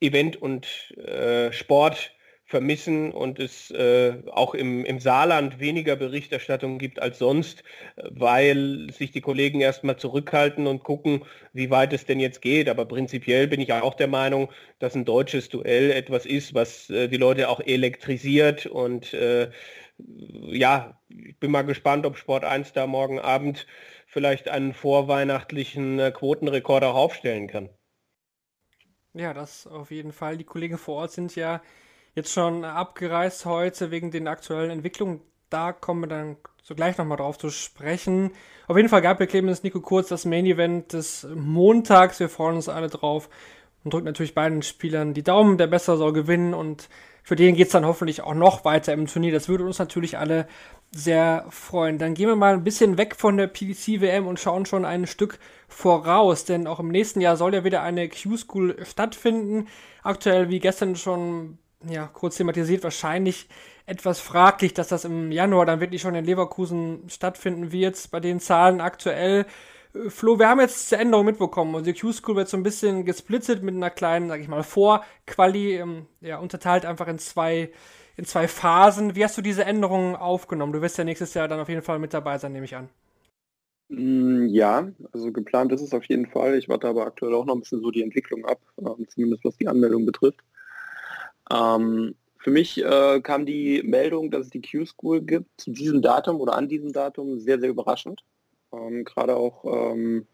[0.00, 0.66] Event und
[0.98, 2.12] äh, Sport
[2.52, 7.64] vermissen und es äh, auch im, im Saarland weniger Berichterstattung gibt als sonst,
[8.10, 12.68] weil sich die Kollegen erstmal zurückhalten und gucken, wie weit es denn jetzt geht.
[12.68, 17.08] Aber prinzipiell bin ich auch der Meinung, dass ein deutsches Duell etwas ist, was äh,
[17.08, 19.50] die Leute auch elektrisiert und äh,
[19.96, 23.66] ja, ich bin mal gespannt, ob Sport 1 da morgen Abend
[24.06, 27.70] vielleicht einen vorweihnachtlichen äh, Quotenrekord auch aufstellen kann.
[29.14, 30.36] Ja, das auf jeden Fall.
[30.36, 31.62] Die Kollegen vor Ort sind ja
[32.14, 35.20] jetzt schon abgereist heute wegen den aktuellen Entwicklungen.
[35.50, 38.32] Da kommen wir dann so gleich nochmal drauf zu sprechen.
[38.68, 42.20] Auf jeden Fall gab Gabriel Clemens Nico Kurz das Main Event des Montags.
[42.20, 43.28] Wir freuen uns alle drauf
[43.84, 45.58] und drücken natürlich beiden Spielern die Daumen.
[45.58, 46.88] Der Besser soll gewinnen und
[47.24, 49.32] für den geht es dann hoffentlich auch noch weiter im Turnier.
[49.32, 50.46] Das würde uns natürlich alle
[50.90, 51.98] sehr freuen.
[51.98, 55.38] Dann gehen wir mal ein bisschen weg von der PDC-WM und schauen schon ein Stück
[55.68, 59.68] voraus, denn auch im nächsten Jahr soll ja wieder eine Q-School stattfinden.
[60.02, 63.48] Aktuell, wie gestern schon ja, kurz thematisiert, wahrscheinlich
[63.86, 68.08] etwas fraglich, dass das im Januar dann wirklich schon in Leverkusen stattfinden wird.
[68.10, 69.46] Bei den Zahlen aktuell.
[69.94, 71.74] Äh, Flo, wir haben jetzt die Änderung mitbekommen.
[71.74, 76.06] Unsere Q-School wird so ein bisschen gesplittet mit einer kleinen, sag ich mal, Vorquali, ähm,
[76.20, 77.70] ja, unterteilt einfach in zwei,
[78.16, 79.16] in zwei Phasen.
[79.16, 80.72] Wie hast du diese Änderungen aufgenommen?
[80.72, 82.88] Du wirst ja nächstes Jahr dann auf jeden Fall mit dabei sein, nehme ich an.
[83.88, 86.56] Mm, ja, also geplant ist es auf jeden Fall.
[86.56, 89.56] Ich warte aber aktuell auch noch ein bisschen so die Entwicklung ab, ähm, zumindest was
[89.56, 90.42] die Anmeldung betrifft.
[91.52, 96.40] Ähm, für mich äh, kam die Meldung, dass es die Q-School gibt, zu diesem Datum
[96.40, 98.24] oder an diesem Datum sehr, sehr überraschend.
[98.72, 100.26] Ähm, Gerade auch ähm,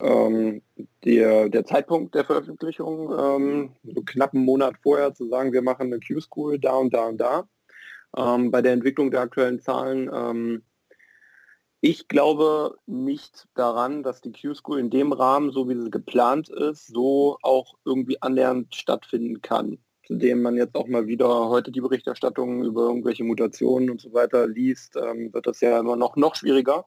[0.00, 0.62] ähm,
[1.04, 5.86] der, der Zeitpunkt der Veröffentlichung, ähm, so knapp einen Monat vorher zu sagen, wir machen
[5.86, 7.48] eine Q-School da und da und da.
[8.16, 10.62] Ähm, bei der Entwicklung der aktuellen Zahlen ähm,
[11.84, 16.86] ich glaube nicht daran, dass die Q-School in dem Rahmen, so wie sie geplant ist,
[16.86, 22.64] so auch irgendwie annähernd stattfinden kann dem man jetzt auch mal wieder heute die Berichterstattung
[22.64, 26.86] über irgendwelche Mutationen und so weiter liest, ähm, wird das ja immer noch, noch schwieriger.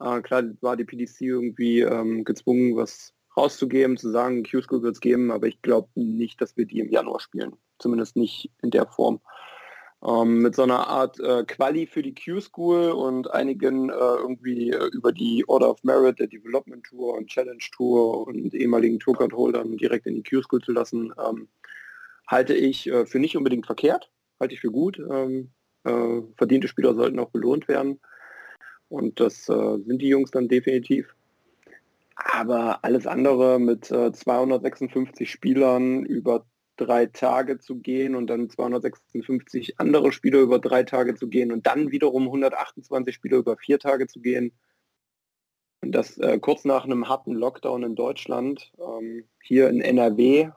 [0.00, 5.00] Äh, klar war die PDC irgendwie ähm, gezwungen, was rauszugeben, zu sagen, Q-School wird es
[5.00, 7.56] geben, aber ich glaube nicht, dass wir die im Januar spielen.
[7.78, 9.20] Zumindest nicht in der Form.
[10.04, 14.88] Ähm, mit so einer Art äh, Quali für die Q-School und einigen äh, irgendwie äh,
[14.92, 20.06] über die Order of Merit, der Development Tour und Challenge Tour und ehemaligen Tourcard-Holdern direkt
[20.06, 21.48] in die Q-School zu lassen, ähm,
[22.26, 24.10] halte ich äh, für nicht unbedingt verkehrt,
[24.40, 24.98] halte ich für gut.
[24.98, 25.52] Ähm,
[25.84, 28.00] äh, verdiente Spieler sollten auch belohnt werden.
[28.88, 31.14] Und das äh, sind die Jungs dann definitiv.
[32.14, 39.80] Aber alles andere mit 256 äh, Spielern über drei Tage zu gehen und dann 256
[39.80, 44.06] andere Spieler über drei Tage zu gehen und dann wiederum 128 Spieler über vier Tage
[44.06, 44.52] zu gehen.
[45.82, 50.50] Und das äh, kurz nach einem harten Lockdown in Deutschland, ähm, hier in NRW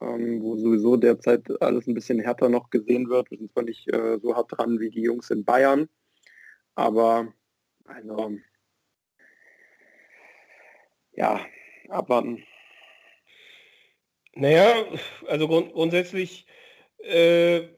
[0.00, 3.30] ähm, wo sowieso derzeit alles ein bisschen härter noch gesehen wird.
[3.30, 5.88] Wir sind zwar nicht äh, so hart dran wie die Jungs in Bayern,
[6.74, 7.32] aber
[7.84, 8.38] also
[11.12, 11.44] ja,
[11.88, 12.44] abwarten.
[14.34, 14.84] Naja,
[15.26, 16.46] also grund grundsätzlich
[16.98, 17.68] äh,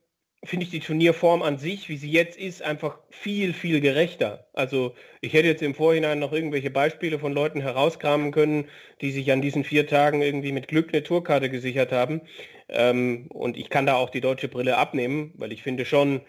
[0.45, 4.47] finde ich die Turnierform an sich, wie sie jetzt ist, einfach viel, viel gerechter.
[4.53, 8.69] Also ich hätte jetzt im Vorhinein noch irgendwelche Beispiele von Leuten herauskramen können,
[9.01, 12.23] die sich an diesen vier Tagen irgendwie mit Glück eine Tourkarte gesichert haben.
[12.69, 16.23] Ähm, und ich kann da auch die deutsche Brille abnehmen, weil ich finde schon,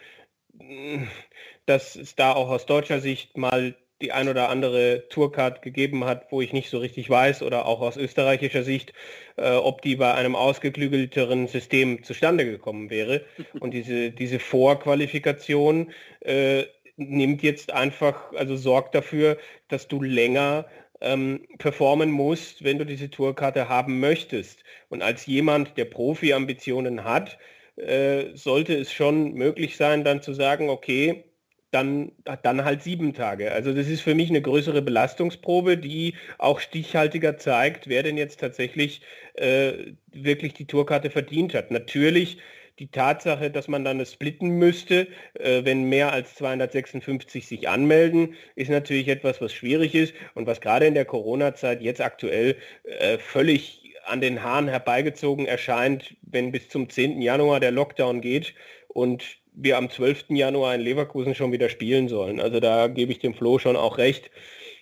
[1.65, 6.31] dass es da auch aus deutscher Sicht mal die ein oder andere Tourcard gegeben hat,
[6.31, 8.93] wo ich nicht so richtig weiß oder auch aus österreichischer Sicht,
[9.37, 13.21] äh, ob die bei einem ausgeklügelteren System zustande gekommen wäre.
[13.59, 16.63] Und diese, diese Vorqualifikation äh,
[16.97, 20.65] nimmt jetzt einfach, also sorgt dafür, dass du länger
[21.01, 24.63] ähm, performen musst, wenn du diese Tourkarte haben möchtest.
[24.89, 27.37] Und als jemand, der Profi-Ambitionen hat,
[27.75, 31.25] äh, sollte es schon möglich sein, dann zu sagen, okay,
[31.73, 32.11] dann,
[32.43, 33.51] dann halt sieben Tage.
[33.51, 38.39] Also das ist für mich eine größere Belastungsprobe, die auch stichhaltiger zeigt, wer denn jetzt
[38.39, 39.01] tatsächlich
[39.35, 39.73] äh,
[40.11, 41.71] wirklich die Tourkarte verdient hat.
[41.71, 42.37] Natürlich
[42.79, 48.35] die Tatsache, dass man dann es splitten müsste, äh, wenn mehr als 256 sich anmelden,
[48.55, 53.17] ist natürlich etwas, was schwierig ist und was gerade in der Corona-Zeit jetzt aktuell äh,
[53.17, 57.21] völlig an den Haaren herbeigezogen erscheint, wenn bis zum 10.
[57.21, 58.53] Januar der Lockdown geht
[58.89, 60.25] und wir am 12.
[60.29, 62.39] Januar in Leverkusen schon wieder spielen sollen.
[62.39, 64.31] Also da gebe ich dem Flo schon auch recht.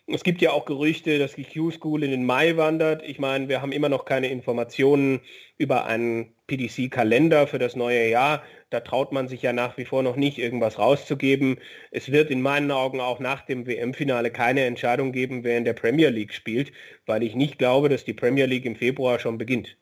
[0.07, 3.03] Es gibt ja auch Gerüchte, dass die Q-School in den Mai wandert.
[3.03, 5.21] Ich meine, wir haben immer noch keine Informationen
[5.57, 8.43] über einen PDC-Kalender für das neue Jahr.
[8.71, 11.59] Da traut man sich ja nach wie vor noch nicht, irgendwas rauszugeben.
[11.91, 15.73] Es wird in meinen Augen auch nach dem WM-Finale keine Entscheidung geben, wer in der
[15.73, 16.71] Premier League spielt,
[17.05, 19.77] weil ich nicht glaube, dass die Premier League im Februar schon beginnt.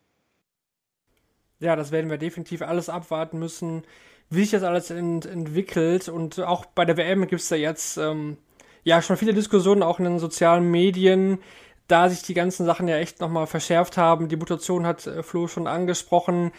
[1.60, 3.84] Ja, das werden wir definitiv alles abwarten müssen,
[4.30, 6.10] wie sich das alles ent entwickelt.
[6.10, 8.38] Und auch bei der WM gibt es da jetzt ähm,
[8.84, 11.39] ja schon viele Diskussionen, auch in den sozialen Medien,
[11.88, 14.30] da sich die ganzen Sachen ja echt nochmal verschärft haben.
[14.30, 16.52] Die Mutation hat äh, Flo schon angesprochen.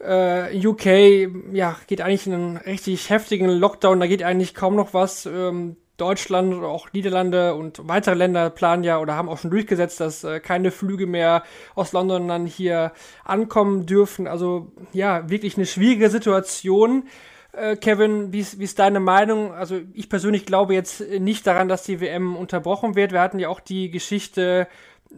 [0.00, 4.94] Äh, UK ja, geht eigentlich in einen richtig heftigen Lockdown, da geht eigentlich kaum noch
[4.94, 5.26] was.
[5.26, 10.00] Ähm, Deutschland oder auch Niederlande und weitere Länder planen ja oder haben auch schon durchgesetzt,
[10.00, 11.42] dass äh, keine Flüge mehr
[11.74, 12.92] aus London dann hier
[13.24, 14.26] ankommen dürfen.
[14.26, 17.04] Also ja, wirklich eine schwierige Situation.
[17.52, 19.52] Äh, Kevin, wie ist, deine Meinung?
[19.52, 23.12] Also ich persönlich glaube jetzt nicht daran, dass die WM unterbrochen wird.
[23.12, 24.68] Wir hatten ja auch die Geschichte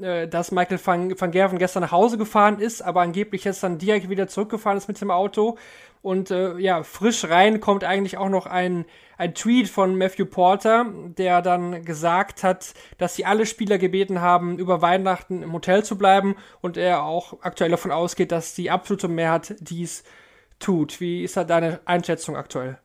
[0.01, 3.79] äh, dass Michael van, van Gerven gestern nach Hause gefahren ist, aber angeblich jetzt dann
[3.79, 5.59] direkt wieder zurückgefahren ist mit dem Auto.
[6.03, 8.87] Und äh, ja, frisch rein kommt eigentlich auch noch ein,
[9.19, 14.59] ein Tweet von Matthew Porter, der dann gesagt hat, dass sie alle Spieler gebeten haben,
[14.59, 19.09] über Weihnachten im Hotel zu bleiben und er auch aktuell davon ausgeht, dass die absolute
[19.09, 20.05] Mehrheit dies
[20.59, 21.01] tut.
[21.01, 22.79] Wie ist da deine Einschätzung aktuell?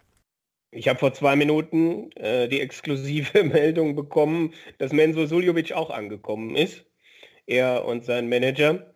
[0.72, 6.56] Ich habe vor zwei Minuten äh, die exklusive Meldung bekommen, dass Menzo Suljovic auch angekommen
[6.56, 6.86] ist
[7.48, 8.94] er und sein Manager.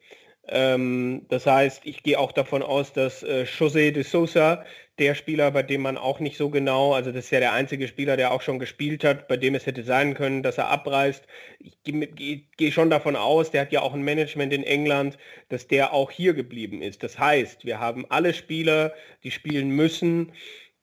[0.52, 4.66] Ähm, das heißt, ich gehe auch davon aus, dass äh, José de Sousa,
[4.98, 7.88] der Spieler, bei dem man auch nicht so genau, also das ist ja der einzige
[7.88, 11.26] Spieler, der auch schon gespielt hat, bei dem es hätte sein können, dass er abreist.
[11.60, 15.18] Ich gehe geh, schon davon aus, der hat ja auch ein Management in England,
[15.50, 17.04] dass der auch hier geblieben ist.
[17.04, 20.34] Das heißt, wir haben alle Spieler, die spielen müssen,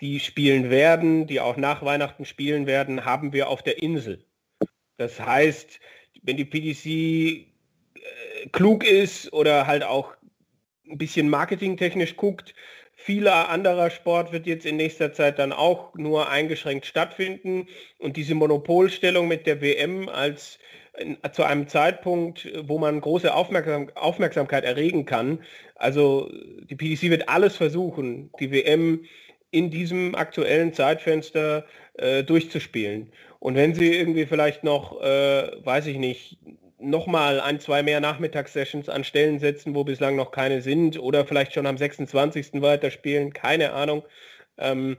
[0.01, 4.25] die spielen werden, die auch nach Weihnachten spielen werden, haben wir auf der Insel.
[4.97, 5.81] Das heißt,
[6.23, 7.56] wenn die PDC
[8.53, 10.15] klug ist oder halt auch
[10.89, 12.55] ein bisschen marketingtechnisch guckt.
[12.95, 17.69] Vieler anderer Sport wird jetzt in nächster Zeit dann auch nur eingeschränkt stattfinden.
[17.99, 20.59] Und diese Monopolstellung mit der WM als
[21.33, 25.41] zu einem Zeitpunkt, wo man große Aufmerksam, Aufmerksamkeit erregen kann.
[25.75, 26.31] Also
[26.71, 29.05] die PDC wird alles versuchen, die WM
[29.51, 33.13] in diesem aktuellen Zeitfenster äh, durchzuspielen.
[33.39, 36.39] Und wenn sie irgendwie vielleicht noch, äh, weiß ich nicht,
[36.79, 41.55] nochmal ein, zwei mehr Nachmittagssessions an Stellen setzen, wo bislang noch keine sind oder vielleicht
[41.55, 42.63] schon am 26.
[42.63, 44.05] weiterspielen, keine Ahnung.
[44.59, 44.97] Ähm,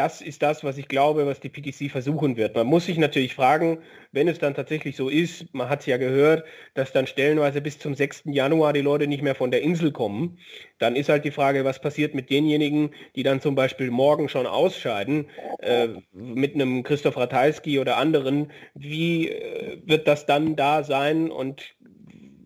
[0.00, 2.56] das ist das, was ich glaube, was die PTC versuchen wird.
[2.56, 3.82] Man muss sich natürlich fragen,
[4.12, 7.78] wenn es dann tatsächlich so ist, man hat es ja gehört, dass dann stellenweise bis
[7.78, 8.22] zum 6.
[8.24, 10.38] Januar die Leute nicht mehr von der Insel kommen,
[10.78, 14.46] dann ist halt die Frage, was passiert mit denjenigen, die dann zum Beispiel morgen schon
[14.46, 21.30] ausscheiden, äh, mit einem Christoph Ratajski oder anderen, wie äh, wird das dann da sein
[21.30, 21.74] und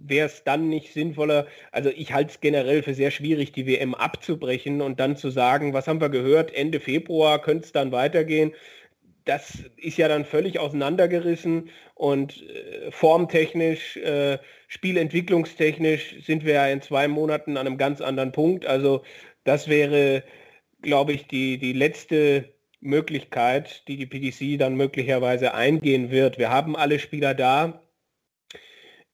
[0.07, 3.95] wäre es dann nicht sinnvoller, also ich halte es generell für sehr schwierig, die WM
[3.95, 8.53] abzubrechen und dann zu sagen, was haben wir gehört, Ende Februar könnte es dann weitergehen.
[9.25, 14.39] Das ist ja dann völlig auseinandergerissen und äh, formtechnisch, äh,
[14.69, 18.67] spielentwicklungstechnisch sind wir ja in zwei Monaten an einem ganz anderen Punkt.
[18.67, 19.03] Also
[19.45, 20.25] das wäre,
[20.83, 26.37] glaube ich, die, die letzte Möglichkeit, die die PDC dann möglicherweise eingehen wird.
[26.39, 27.84] Wir haben alle Spieler da,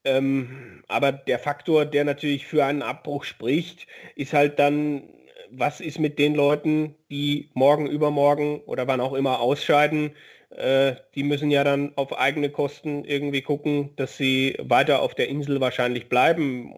[0.05, 3.87] ähm, aber der Faktor, der natürlich für einen Abbruch spricht,
[4.17, 5.03] ist halt dann,
[5.51, 10.13] was ist mit den Leuten, die morgen, übermorgen oder wann auch immer ausscheiden.
[10.51, 15.29] Äh, die müssen ja dann auf eigene Kosten irgendwie gucken, dass sie weiter auf der
[15.29, 16.73] Insel wahrscheinlich bleiben.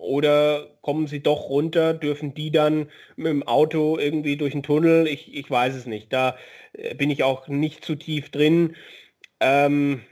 [0.00, 5.06] Oder kommen sie doch runter, dürfen die dann mit dem Auto irgendwie durch den Tunnel?
[5.08, 6.12] Ich, ich weiß es nicht.
[6.12, 6.36] Da
[6.72, 8.76] äh, bin ich auch nicht zu tief drin.
[9.40, 10.02] Ähm,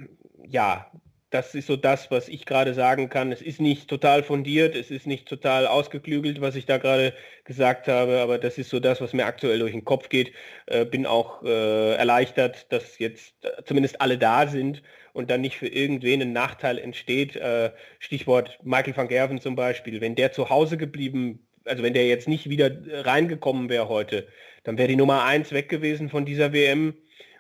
[0.48, 0.90] ja,
[1.30, 3.32] das ist so das, was ich gerade sagen kann.
[3.32, 7.88] Es ist nicht total fundiert, es ist nicht total ausgeklügelt, was ich da gerade gesagt
[7.88, 10.32] habe, aber das ist so das, was mir aktuell durch den Kopf geht.
[10.66, 15.56] Äh, bin auch äh, erleichtert, dass jetzt äh, zumindest alle da sind und dann nicht
[15.56, 17.34] für irgendwen ein Nachteil entsteht.
[17.36, 20.00] Äh, Stichwort Michael van Gerven zum Beispiel.
[20.00, 22.70] Wenn der zu Hause geblieben, also wenn der jetzt nicht wieder
[23.04, 24.28] reingekommen wäre heute,
[24.62, 26.94] dann wäre die Nummer eins weg gewesen von dieser WM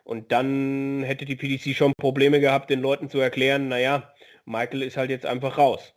[0.06, 4.12] und dann hätte die PDC schon Probleme gehabt, den Leuten zu erklären, naja,
[4.44, 5.94] Michael ist halt jetzt einfach raus.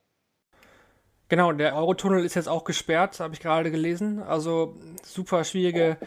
[1.27, 4.19] Genau, der Eurotunnel ist jetzt auch gesperrt, habe ich gerade gelesen.
[4.23, 5.97] Also super schwierige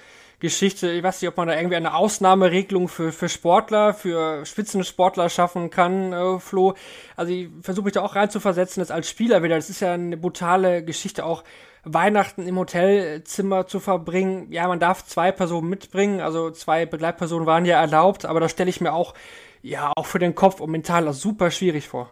[0.41, 0.91] Geschichte.
[0.91, 5.71] Ich weiß nicht, ob man da irgendwie eine Ausnahmeregelung für, für Sportler, für Spitzensportler schaffen
[5.71, 6.75] kann, äh, Flo.
[7.15, 9.55] Also ich versuche mich da auch reinzuversetzen, das als Spieler wieder.
[9.55, 11.45] Das ist ja eine brutale Geschichte auch
[11.85, 14.53] Weihnachten im Hotelzimmer zu verbringen.
[14.53, 18.71] Ja, man darf zwei Personen mitbringen, also zwei Begleitpersonen waren ja erlaubt, aber da stelle
[18.71, 19.15] ich mir auch,
[19.63, 22.11] ja, auch für den Kopf und mental super schwierig vor.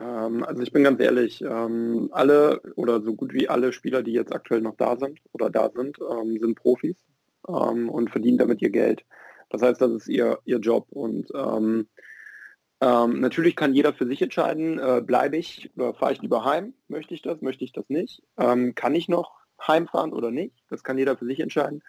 [0.00, 4.12] Ähm, also ich bin ganz ehrlich, ähm, alle oder so gut wie alle Spieler, die
[4.12, 6.96] jetzt aktuell noch da sind oder da sind, ähm, sind Profis
[7.42, 9.06] und verdienen damit ihr Geld.
[9.48, 11.88] Das heißt, das ist ihr, ihr Job und ähm,
[12.80, 16.74] Ähm, natürlich kann jeder für sich entscheiden, äh, bleibe ich oder fahre ich lieber heim?
[16.86, 18.22] Möchte ich das, möchte ich das nicht?
[18.38, 20.54] Ähm, kann ich noch heimfahren oder nicht?
[20.70, 21.82] Das kann jeder für sich entscheiden.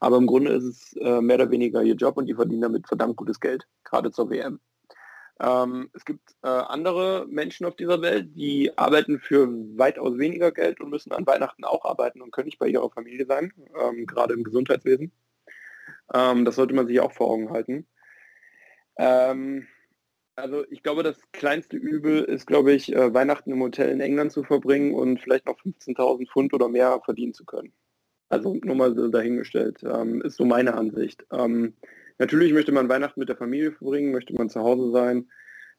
[0.00, 2.88] Aber im Grunde ist es äh, mehr oder weniger ihr Job und die verdienen damit
[2.88, 4.60] verdammt gutes Geld, gerade zur WM.
[5.40, 10.80] Ähm, es gibt äh, andere Menschen auf dieser Welt, die arbeiten für weitaus weniger Geld
[10.80, 14.34] und müssen an Weihnachten auch arbeiten und können nicht bei ihrer Familie sein, ähm, gerade
[14.34, 15.12] im Gesundheitswesen.
[16.14, 17.86] Ähm, das sollte man sich auch vor Augen halten.
[20.36, 24.32] Also ich glaube, das kleinste Übel ist, glaube ich, äh, Weihnachten im Hotel in England
[24.32, 27.72] zu verbringen und vielleicht noch 15.000 Pfund oder mehr verdienen zu können.
[28.30, 31.26] Also nur mal so dahingestellt, ähm, ist so meine Ansicht.
[31.32, 31.74] Ähm,
[32.18, 35.28] natürlich möchte man Weihnachten mit der Familie verbringen, möchte man zu Hause sein.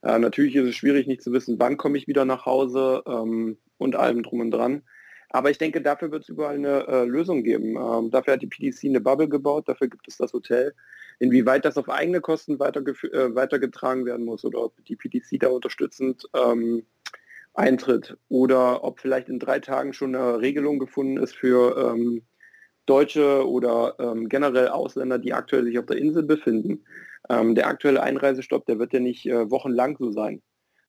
[0.02, 3.58] Äh, natürlich ist es schwierig, nicht zu wissen, wann komme ich wieder nach Hause ähm,
[3.78, 4.84] und allem drum und dran.
[5.34, 7.78] Aber ich denke, dafür wird es überall eine äh, Lösung geben.
[7.78, 10.74] Ähm, dafür hat die PDC eine Bubble gebaut, dafür gibt es das Hotel.
[11.20, 16.28] Inwieweit das auf eigene Kosten äh, weitergetragen werden muss oder ob die PDC da unterstützend
[16.36, 16.84] ähm,
[17.54, 22.24] eintritt oder ob vielleicht in drei Tagen schon eine Regelung gefunden ist für ähm,
[22.86, 26.84] Deutsche oder ähm, generell Ausländer, die aktuell sich auf der Insel befinden.
[27.30, 30.42] Ähm, der aktuelle Einreisestopp, der wird ja nicht äh, wochenlang so sein.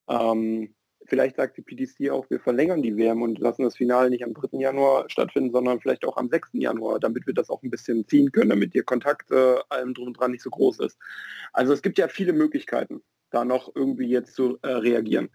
[0.08, 0.74] Ähm,
[1.12, 4.32] vielleicht sagt die PDC auch, wir verlängern die WM und lassen das Finale nicht am
[4.32, 4.56] 3.
[4.58, 6.48] Januar stattfinden, sondern vielleicht auch am 6.
[6.54, 10.06] Januar, damit wir das auch ein bisschen ziehen können, damit ihr Kontakt äh, allem drum
[10.06, 10.96] und dran nicht so groß ist.
[11.52, 15.28] Also es gibt ja viele Möglichkeiten, da noch irgendwie jetzt zu äh, reagieren.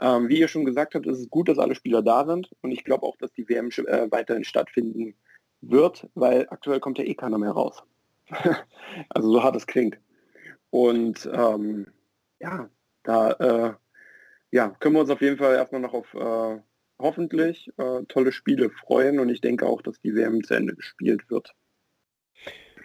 [0.00, 2.70] Ähm, wie ihr schon gesagt habt, ist es gut, dass alle Spieler da sind und
[2.70, 5.16] ich glaube auch, dass die WM äh, weiterhin stattfinden
[5.60, 7.82] wird, weil aktuell kommt ja eh keiner mehr raus.
[9.08, 9.98] also so hart es klingt.
[10.70, 11.88] Und ähm,
[12.38, 12.70] ja,
[13.02, 13.74] da äh,
[14.50, 16.60] ja, können wir uns auf jeden Fall erstmal noch auf äh,
[16.98, 21.28] hoffentlich äh, tolle Spiele freuen und ich denke auch, dass die WM zu Ende gespielt
[21.30, 21.54] wird.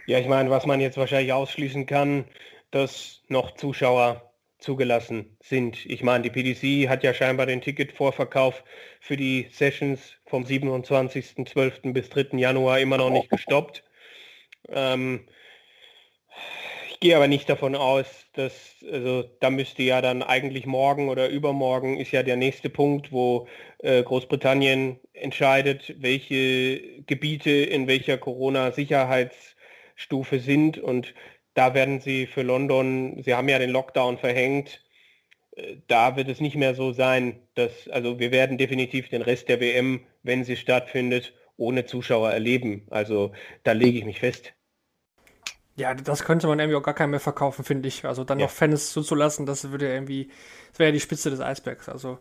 [0.06, 2.24] Ja, ich meine, was man jetzt wahrscheinlich ausschließen kann,
[2.70, 5.84] dass noch Zuschauer zugelassen sind.
[5.86, 8.62] Ich meine, die PDC hat ja scheinbar den Ticketvorverkauf
[9.00, 11.92] für die Sessions vom 27.12.
[11.92, 12.38] bis 3.
[12.38, 13.84] Januar immer noch nicht gestoppt.
[14.68, 15.26] Ähm,
[17.02, 21.98] gehe aber nicht davon aus, dass, also da müsste ja dann eigentlich morgen oder übermorgen
[21.98, 23.48] ist ja der nächste Punkt, wo
[23.78, 31.12] äh, Großbritannien entscheidet, welche Gebiete in welcher Corona-Sicherheitsstufe sind und
[31.54, 34.80] da werden sie für London, sie haben ja den Lockdown verhängt,
[35.56, 39.48] äh, da wird es nicht mehr so sein, dass, also wir werden definitiv den Rest
[39.48, 42.86] der WM, wenn sie stattfindet, ohne Zuschauer erleben.
[42.90, 43.32] Also
[43.64, 44.54] da lege ich mich fest.
[45.76, 48.04] Ja, das könnte man irgendwie auch gar keinem mehr verkaufen, finde ich.
[48.04, 48.46] Also dann ja.
[48.46, 50.30] noch Fans zuzulassen, das würde irgendwie,
[50.70, 51.88] das wäre ja die Spitze des Eisbergs.
[51.88, 52.18] Also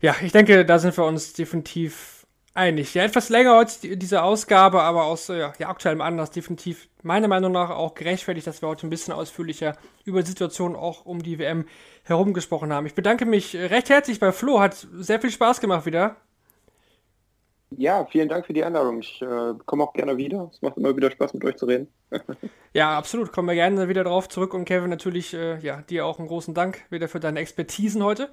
[0.00, 2.94] ja, ich denke, da sind wir uns definitiv einig.
[2.94, 7.52] Ja, etwas länger heute diese Ausgabe, aber aus ja, ja, aktuellem Anlass definitiv meiner Meinung
[7.52, 11.38] nach auch gerechtfertigt, dass wir heute ein bisschen ausführlicher über die Situation auch um die
[11.38, 11.66] WM
[12.04, 12.86] herum gesprochen haben.
[12.86, 16.16] Ich bedanke mich recht herzlich bei Flo, hat sehr viel Spaß gemacht wieder.
[17.78, 19.00] Ja, vielen Dank für die Einladung.
[19.00, 20.50] Ich äh, komme auch gerne wieder.
[20.52, 21.88] Es macht immer wieder Spaß, mit euch zu reden.
[22.72, 23.32] ja, absolut.
[23.32, 24.54] Kommen wir gerne wieder drauf zurück.
[24.54, 28.30] Und Kevin, natürlich, äh, ja, dir auch einen großen Dank wieder für deine Expertisen heute.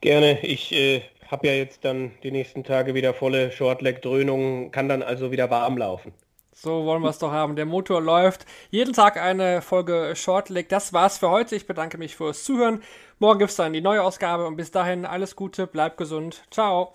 [0.00, 0.40] Gerne.
[0.42, 5.30] Ich äh, habe ja jetzt dann die nächsten Tage wieder volle Shortleg-Dröhnung, kann dann also
[5.30, 6.12] wieder warm laufen.
[6.52, 7.56] So wollen wir es doch haben.
[7.56, 8.44] Der Motor läuft.
[8.70, 10.68] Jeden Tag eine Folge Shortleg.
[10.68, 11.56] Das war's für heute.
[11.56, 12.82] Ich bedanke mich fürs Zuhören.
[13.18, 16.42] Morgen gibt es dann die neue Ausgabe und bis dahin alles Gute, bleibt gesund.
[16.50, 16.94] Ciao.